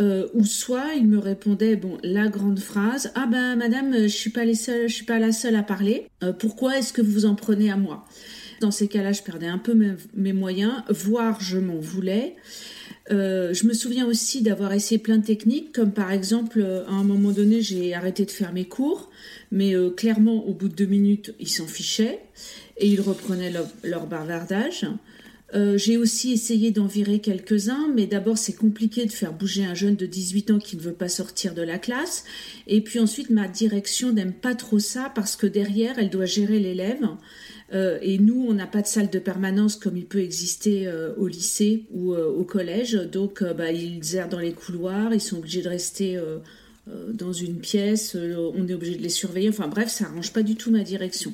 euh, 0.00 0.26
ou 0.32 0.44
soit 0.44 0.94
ils 0.96 1.06
me 1.06 1.18
répondaient 1.18 1.76
bon 1.76 1.98
la 2.02 2.28
grande 2.28 2.58
phrase 2.58 3.12
ah 3.14 3.26
ben 3.30 3.56
madame 3.56 3.92
je 3.92 4.06
suis 4.06 4.30
pas 4.30 4.46
les 4.46 4.54
suis 4.54 5.04
pas 5.04 5.18
la 5.18 5.32
seule 5.32 5.54
à 5.54 5.62
parler 5.62 6.06
euh, 6.24 6.32
pourquoi 6.32 6.78
est-ce 6.78 6.94
que 6.94 7.02
vous 7.02 7.12
vous 7.12 7.26
en 7.26 7.34
prenez 7.34 7.70
à 7.70 7.76
moi? 7.76 8.06
Dans 8.62 8.70
ces 8.70 8.88
cas-là 8.88 9.12
je 9.12 9.22
perdais 9.22 9.48
un 9.48 9.58
peu 9.58 9.74
mes, 10.14 10.32
moyens 10.32 10.82
voire 10.88 11.42
je 11.42 11.58
m'en 11.58 11.78
voulais 11.78 12.36
euh, 13.10 13.52
je 13.52 13.66
me 13.66 13.72
souviens 13.74 14.06
aussi 14.06 14.42
d'avoir 14.42 14.72
essayé 14.72 14.98
plein 14.98 15.18
de 15.18 15.24
techniques 15.24 15.72
comme 15.72 15.92
par 15.92 16.12
exemple 16.12 16.62
à 16.86 16.92
un 16.92 17.04
moment 17.04 17.32
donné 17.32 17.60
j'ai 17.60 17.94
arrêté 17.94 18.24
de 18.24 18.30
faire 18.30 18.52
mes 18.52 18.64
cours 18.64 19.10
mais 19.50 19.74
clairement 19.96 20.46
au 20.46 20.52
bout 20.52 20.68
de 20.68 20.74
deux 20.74 20.86
minutes 20.86 21.34
ils 21.40 21.48
s'en 21.48 21.66
fichaient 21.66 22.20
et 22.76 22.88
ils 22.88 23.00
reprenaient 23.00 23.50
leur, 23.50 23.66
leur 23.82 24.06
bavardage 24.06 24.86
euh, 25.54 25.76
j'ai 25.76 25.98
aussi 25.98 26.32
essayé 26.32 26.70
d'en 26.70 26.86
virer 26.86 27.18
quelques-uns, 27.18 27.88
mais 27.94 28.06
d'abord 28.06 28.38
c'est 28.38 28.54
compliqué 28.54 29.04
de 29.04 29.12
faire 29.12 29.32
bouger 29.32 29.64
un 29.64 29.74
jeune 29.74 29.96
de 29.96 30.06
18 30.06 30.50
ans 30.52 30.58
qui 30.58 30.76
ne 30.76 30.80
veut 30.80 30.92
pas 30.92 31.08
sortir 31.08 31.54
de 31.54 31.62
la 31.62 31.78
classe. 31.78 32.24
Et 32.66 32.80
puis 32.80 32.98
ensuite, 32.98 33.28
ma 33.28 33.48
direction 33.48 34.12
n'aime 34.12 34.32
pas 34.32 34.54
trop 34.54 34.78
ça 34.78 35.12
parce 35.14 35.36
que 35.36 35.46
derrière, 35.46 35.98
elle 35.98 36.10
doit 36.10 36.24
gérer 36.24 36.58
l'élève. 36.58 37.06
Euh, 37.74 37.98
et 38.02 38.18
nous, 38.18 38.46
on 38.48 38.54
n'a 38.54 38.66
pas 38.66 38.82
de 38.82 38.86
salle 38.86 39.10
de 39.10 39.18
permanence 39.18 39.76
comme 39.76 39.96
il 39.96 40.06
peut 40.06 40.20
exister 40.20 40.86
euh, 40.86 41.14
au 41.16 41.26
lycée 41.26 41.84
ou 41.92 42.14
au 42.14 42.44
collège. 42.44 42.94
Donc, 42.94 43.42
bah, 43.42 43.72
ils 43.72 44.16
errent 44.16 44.28
dans 44.28 44.38
les 44.38 44.52
couloirs, 44.52 45.12
ils 45.12 45.20
sont 45.20 45.38
obligés 45.38 45.62
de 45.62 45.68
rester 45.68 46.18
dans 46.86 47.32
une 47.32 47.58
pièce, 47.58 48.16
on 48.16 48.66
est 48.66 48.74
obligé 48.74 48.96
de 48.96 49.02
les 49.02 49.08
surveiller. 49.08 49.50
Enfin 49.50 49.68
bref, 49.68 49.88
ça 49.88 50.06
arrange 50.06 50.32
pas 50.32 50.42
du 50.42 50.56
tout 50.56 50.70
ma 50.70 50.82
direction. 50.82 51.32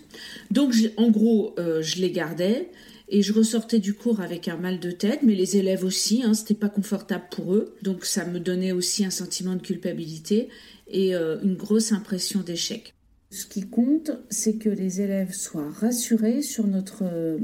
Donc, 0.50 0.74
en 0.96 1.10
gros, 1.10 1.54
je 1.56 2.00
les 2.00 2.10
gardais. 2.10 2.68
Et 3.10 3.22
je 3.22 3.32
ressortais 3.32 3.78
du 3.78 3.94
cours 3.94 4.20
avec 4.20 4.48
un 4.48 4.58
mal 4.58 4.80
de 4.80 4.90
tête, 4.90 5.20
mais 5.22 5.34
les 5.34 5.56
élèves 5.56 5.84
aussi, 5.84 6.22
hein, 6.22 6.34
c'était 6.34 6.52
pas 6.54 6.68
confortable 6.68 7.24
pour 7.30 7.54
eux. 7.54 7.74
Donc 7.82 8.04
ça 8.04 8.26
me 8.26 8.38
donnait 8.38 8.72
aussi 8.72 9.04
un 9.04 9.10
sentiment 9.10 9.54
de 9.56 9.62
culpabilité 9.62 10.48
et 10.88 11.14
euh, 11.14 11.40
une 11.42 11.56
grosse 11.56 11.92
impression 11.92 12.40
d'échec. 12.40 12.94
Ce 13.30 13.46
qui 13.46 13.66
compte, 13.66 14.10
c'est 14.28 14.56
que 14.56 14.68
les 14.68 15.00
élèves 15.00 15.32
soient 15.32 15.70
rassurés 15.70 16.42
sur, 16.42 16.66
notre, 16.66 17.02
euh, 17.02 17.38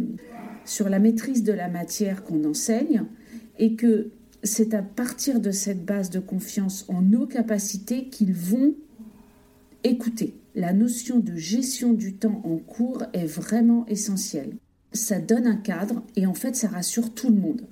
sur 0.66 0.90
la 0.90 0.98
maîtrise 0.98 1.42
de 1.42 1.52
la 1.52 1.68
matière 1.68 2.24
qu'on 2.24 2.44
enseigne 2.44 3.04
et 3.58 3.74
que 3.74 4.10
c'est 4.42 4.74
à 4.74 4.82
partir 4.82 5.40
de 5.40 5.50
cette 5.50 5.84
base 5.86 6.10
de 6.10 6.20
confiance 6.20 6.84
en 6.88 7.00
nos 7.00 7.26
capacités 7.26 8.08
qu'ils 8.08 8.34
vont 8.34 8.74
écouter. 9.82 10.34
La 10.54 10.74
notion 10.74 11.20
de 11.20 11.36
gestion 11.36 11.94
du 11.94 12.14
temps 12.14 12.42
en 12.44 12.58
cours 12.58 13.02
est 13.14 13.26
vraiment 13.26 13.86
essentielle 13.86 14.52
ça 14.94 15.18
donne 15.18 15.46
un 15.46 15.56
cadre 15.56 16.02
et 16.16 16.26
en 16.26 16.34
fait 16.34 16.56
ça 16.56 16.68
rassure 16.68 17.12
tout 17.12 17.28
le 17.28 17.36
monde. 17.36 17.62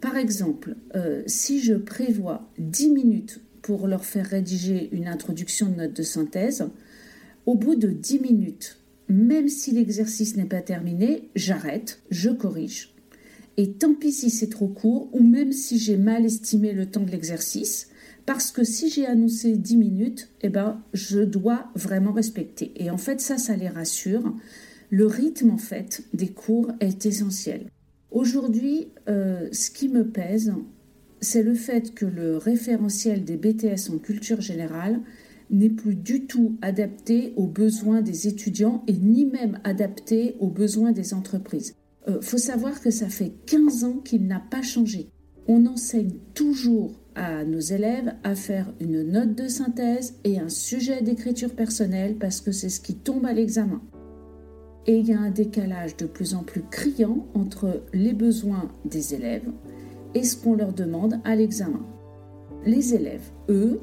Par 0.00 0.16
exemple, 0.16 0.76
euh, 0.94 1.22
si 1.26 1.60
je 1.60 1.74
prévois 1.74 2.48
10 2.58 2.90
minutes 2.90 3.40
pour 3.62 3.88
leur 3.88 4.04
faire 4.04 4.26
rédiger 4.26 4.88
une 4.92 5.08
introduction 5.08 5.68
de 5.68 5.76
note 5.76 5.92
de 5.94 6.02
synthèse, 6.02 6.68
au 7.46 7.54
bout 7.54 7.74
de 7.74 7.88
10 7.88 8.20
minutes, 8.20 8.78
même 9.08 9.48
si 9.48 9.72
l'exercice 9.72 10.36
n'est 10.36 10.44
pas 10.44 10.60
terminé, 10.60 11.30
j'arrête, 11.34 12.00
je 12.10 12.30
corrige. 12.30 12.94
Et 13.56 13.72
tant 13.72 13.94
pis 13.94 14.12
si 14.12 14.30
c'est 14.30 14.50
trop 14.50 14.68
court 14.68 15.08
ou 15.12 15.20
même 15.20 15.50
si 15.50 15.78
j'ai 15.78 15.96
mal 15.96 16.24
estimé 16.24 16.72
le 16.72 16.86
temps 16.86 17.02
de 17.02 17.10
l'exercice, 17.10 17.88
parce 18.24 18.50
que 18.50 18.62
si 18.62 18.90
j'ai 18.90 19.06
annoncé 19.06 19.56
10 19.56 19.76
minutes, 19.78 20.28
eh 20.42 20.50
ben, 20.50 20.82
je 20.92 21.20
dois 21.20 21.70
vraiment 21.74 22.12
respecter. 22.12 22.72
Et 22.76 22.90
en 22.90 22.98
fait, 22.98 23.20
ça, 23.20 23.38
ça 23.38 23.56
les 23.56 23.68
rassure. 23.68 24.34
Le 24.90 25.06
rythme, 25.06 25.50
en 25.50 25.58
fait, 25.58 26.04
des 26.14 26.28
cours 26.28 26.72
est 26.80 27.04
essentiel. 27.04 27.66
Aujourd'hui, 28.10 28.88
euh, 29.08 29.48
ce 29.52 29.70
qui 29.70 29.88
me 29.88 30.06
pèse, 30.06 30.54
c'est 31.20 31.42
le 31.42 31.54
fait 31.54 31.94
que 31.94 32.06
le 32.06 32.38
référentiel 32.38 33.24
des 33.24 33.36
BTS 33.36 33.90
en 33.90 33.98
culture 33.98 34.40
générale 34.40 35.00
n'est 35.50 35.68
plus 35.68 35.94
du 35.94 36.26
tout 36.26 36.56
adapté 36.62 37.34
aux 37.36 37.46
besoins 37.46 38.00
des 38.00 38.28
étudiants 38.28 38.82
et 38.86 38.94
ni 38.94 39.26
même 39.26 39.58
adapté 39.64 40.36
aux 40.40 40.48
besoins 40.48 40.92
des 40.92 41.12
entreprises. 41.12 41.74
Il 42.06 42.14
euh, 42.14 42.20
faut 42.22 42.38
savoir 42.38 42.80
que 42.80 42.90
ça 42.90 43.08
fait 43.08 43.32
15 43.46 43.84
ans 43.84 43.98
qu'il 43.98 44.26
n'a 44.26 44.40
pas 44.40 44.62
changé. 44.62 45.10
On 45.46 45.66
enseigne 45.66 46.14
toujours 46.32 46.98
à 47.14 47.44
nos 47.44 47.60
élèves 47.60 48.14
à 48.24 48.34
faire 48.34 48.72
une 48.80 49.02
note 49.02 49.34
de 49.34 49.48
synthèse 49.48 50.14
et 50.24 50.38
un 50.38 50.48
sujet 50.48 51.02
d'écriture 51.02 51.54
personnelle 51.54 52.16
parce 52.18 52.40
que 52.40 52.52
c'est 52.52 52.68
ce 52.68 52.80
qui 52.80 52.94
tombe 52.94 53.26
à 53.26 53.32
l'examen 53.32 53.82
et 54.88 54.96
il 54.96 55.06
y 55.06 55.12
a 55.12 55.20
un 55.20 55.30
décalage 55.30 55.96
de 55.98 56.06
plus 56.06 56.34
en 56.34 56.42
plus 56.42 56.62
criant 56.70 57.26
entre 57.34 57.82
les 57.92 58.14
besoins 58.14 58.70
des 58.86 59.14
élèves 59.14 59.48
et 60.14 60.24
ce 60.24 60.34
qu'on 60.34 60.54
leur 60.54 60.72
demande 60.72 61.20
à 61.24 61.36
l'examen. 61.36 61.84
Les 62.64 62.94
élèves, 62.94 63.30
eux, 63.50 63.80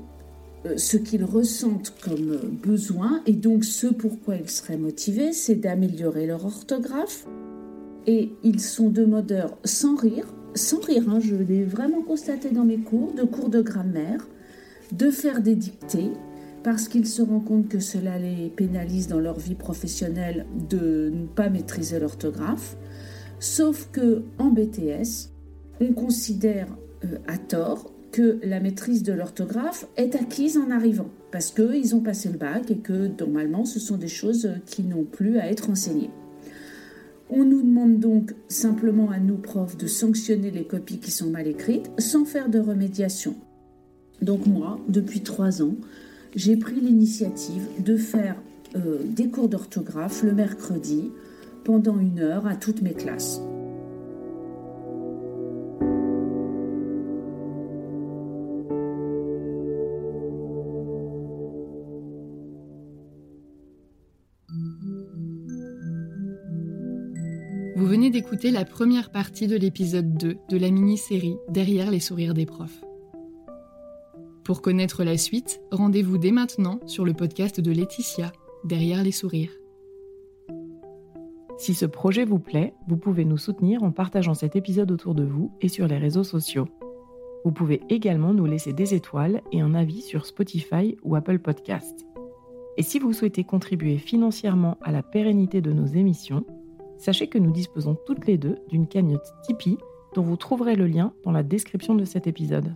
euh, 0.66 0.78
ce 0.78 0.98
qu'ils 0.98 1.24
ressentent 1.24 1.94
comme 2.04 2.40
besoin 2.64 3.22
et 3.28 3.34
donc 3.34 3.66
ce 3.66 3.86
pourquoi 3.86 4.36
ils 4.38 4.50
seraient 4.50 4.78
motivés, 4.78 5.32
c'est 5.32 5.56
d'améliorer 5.56 6.26
leur 6.26 6.44
orthographe. 6.44 7.28
Et 8.08 8.32
ils 8.44 8.60
sont 8.60 8.90
demandeurs 8.90 9.58
sans 9.64 9.96
rire, 9.96 10.26
sans 10.56 10.80
rire, 10.80 11.04
hein, 11.08 11.20
je 11.20 11.36
l'ai 11.36 11.64
vraiment 11.64 12.02
constaté 12.02 12.50
dans 12.50 12.66
mes 12.66 12.78
cours, 12.78 13.14
de 13.14 13.24
cours 13.24 13.50
de 13.50 13.62
grammaire, 13.62 14.28
de 14.92 15.12
faire 15.12 15.42
des 15.42 15.56
dictées, 15.56 16.12
parce 16.66 16.88
qu'ils 16.88 17.06
se 17.06 17.22
rendent 17.22 17.46
compte 17.46 17.68
que 17.70 17.80
cela 17.80 18.18
les 18.18 18.50
pénalise 18.50 19.08
dans 19.08 19.20
leur 19.20 19.38
vie 19.38 19.54
professionnelle 19.54 20.48
de 20.68 21.12
ne 21.14 21.28
pas 21.28 21.48
maîtriser 21.48 22.00
l'orthographe. 22.00 22.76
Sauf 23.40 23.90
que 23.92 24.24
en 24.40 24.50
BTS, 24.50 25.30
on 25.80 25.94
considère 25.94 26.66
euh, 27.04 27.18
à 27.28 27.38
tort 27.38 27.92
que 28.12 28.40
la 28.42 28.60
maîtrise 28.60 29.04
de 29.04 29.14
l'orthographe 29.14 29.86
est 29.96 30.16
acquise 30.16 30.58
en 30.58 30.72
arrivant, 30.72 31.10
parce 31.32 31.52
qu'ils 31.52 31.94
ont 31.94 32.00
passé 32.00 32.30
le 32.30 32.40
bac 32.40 32.72
et 32.72 32.78
que 32.78 33.12
normalement 33.20 33.66
ce 33.66 33.80
sont 33.80 33.98
des 33.98 34.08
choses 34.08 34.50
qui 34.66 34.82
n'ont 34.82 35.04
plus 35.04 35.38
à 35.38 35.52
être 35.52 35.70
enseignées. 35.70 36.10
On 37.30 37.46
nous 37.46 37.62
demande 37.62 38.00
donc 38.00 38.34
simplement 38.48 39.12
à 39.12 39.20
nous 39.20 39.38
profs 39.38 39.78
de 39.78 39.86
sanctionner 39.86 40.50
les 40.50 40.66
copies 40.66 40.98
qui 40.98 41.12
sont 41.12 41.30
mal 41.30 41.46
écrites 41.46 41.92
sans 42.00 42.26
faire 42.26 42.50
de 42.50 42.58
remédiation. 42.58 43.36
Donc 44.24 44.48
moi, 44.48 44.80
depuis 44.88 45.20
trois 45.22 45.62
ans, 45.62 45.76
j'ai 46.36 46.58
pris 46.58 46.80
l'initiative 46.80 47.68
de 47.80 47.96
faire 47.96 48.36
euh, 48.76 49.00
des 49.04 49.30
cours 49.30 49.48
d'orthographe 49.48 50.22
le 50.24 50.34
mercredi 50.34 51.12
pendant 51.64 51.98
une 51.98 52.20
heure 52.20 52.46
à 52.46 52.56
toutes 52.56 52.82
mes 52.82 52.94
classes. 52.94 53.42
Vous 67.78 67.88
venez 67.88 68.10
d'écouter 68.10 68.52
la 68.52 68.66
première 68.66 69.12
partie 69.12 69.48
de 69.48 69.56
l'épisode 69.56 70.18
2 70.18 70.38
de 70.50 70.58
la 70.58 70.70
mini-série 70.70 71.36
Derrière 71.50 71.92
les 71.92 72.00
sourires 72.00 72.34
des 72.34 72.46
profs. 72.46 72.82
Pour 74.46 74.62
connaître 74.62 75.04
la 75.04 75.18
suite, 75.18 75.60
rendez-vous 75.72 76.20
dès 76.20 76.30
maintenant 76.30 76.80
sur 76.86 77.04
le 77.04 77.16
podcast 77.16 77.60
de 77.60 77.72
Laetitia, 77.72 78.32
Derrière 78.64 79.04
les 79.04 79.12
sourires. 79.12 79.50
Si 81.58 81.74
ce 81.74 81.88
projet 81.88 82.26
vous 82.26 82.38
plaît, 82.38 82.76
vous 82.88 82.98
pouvez 82.98 83.26
nous 83.26 83.40
soutenir 83.40 83.82
en 83.82 83.90
partageant 83.90 84.36
cet 84.36 84.56
épisode 84.56 84.92
autour 84.92 85.16
de 85.16 85.24
vous 85.24 85.52
et 85.62 85.68
sur 85.68 85.88
les 85.88 85.98
réseaux 85.98 86.24
sociaux. 86.24 86.68
Vous 87.44 87.52
pouvez 87.52 87.82
également 87.90 88.36
nous 88.36 88.46
laisser 88.46 88.72
des 88.72 88.94
étoiles 88.94 89.42
et 89.52 89.62
un 89.62 89.74
avis 89.74 90.04
sur 90.04 90.28
Spotify 90.28 90.96
ou 91.02 91.16
Apple 91.16 91.40
Podcast. 91.40 92.06
Et 92.78 92.84
si 92.84 93.00
vous 93.00 93.14
souhaitez 93.14 93.46
contribuer 93.46 93.98
financièrement 93.98 94.78
à 94.84 94.92
la 94.92 95.02
pérennité 95.02 95.62
de 95.62 95.72
nos 95.72 95.88
émissions, 95.88 96.46
sachez 97.00 97.26
que 97.28 97.40
nous 97.40 97.52
disposons 97.52 97.98
toutes 98.06 98.28
les 98.28 98.38
deux 98.38 98.60
d'une 98.70 98.86
cagnotte 98.86 99.34
Tipeee 99.42 99.80
dont 100.14 100.22
vous 100.22 100.38
trouverez 100.38 100.76
le 100.76 100.86
lien 100.86 101.14
dans 101.24 101.32
la 101.32 101.42
description 101.42 101.96
de 101.96 102.06
cet 102.06 102.28
épisode. 102.28 102.76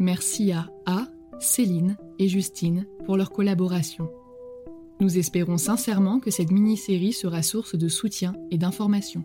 Merci 0.00 0.50
à 0.50 0.64
A, 0.86 1.08
Céline 1.40 1.98
et 2.18 2.26
Justine 2.26 2.86
pour 3.04 3.18
leur 3.18 3.30
collaboration. 3.30 4.10
Nous 4.98 5.18
espérons 5.18 5.58
sincèrement 5.58 6.20
que 6.20 6.30
cette 6.30 6.50
mini-série 6.50 7.12
sera 7.12 7.42
source 7.42 7.76
de 7.76 7.86
soutien 7.86 8.32
et 8.50 8.56
d'information. 8.56 9.24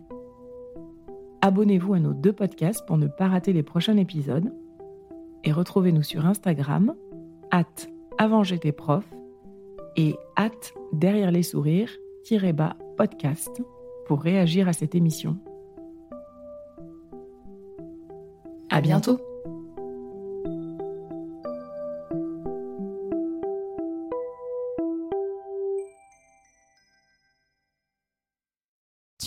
Abonnez-vous 1.40 1.94
à 1.94 1.98
nos 1.98 2.12
deux 2.12 2.34
podcasts 2.34 2.86
pour 2.86 2.98
ne 2.98 3.06
pas 3.06 3.26
rater 3.26 3.54
les 3.54 3.62
prochains 3.62 3.96
épisodes. 3.96 4.52
Et 5.44 5.52
retrouvez-nous 5.52 6.02
sur 6.02 6.26
Instagram, 6.26 6.94
at 7.50 7.64
avant 8.18 8.44
j'étais 8.44 8.72
prof 8.72 9.04
et 9.96 10.14
at 10.36 10.50
derrière 10.92 11.30
les 11.30 11.42
sourires, 11.42 11.90
bas 12.52 12.76
podcast 12.98 13.62
pour 14.06 14.20
réagir 14.20 14.68
à 14.68 14.74
cette 14.74 14.94
émission. 14.94 15.38
À 18.68 18.82
bientôt. 18.82 19.18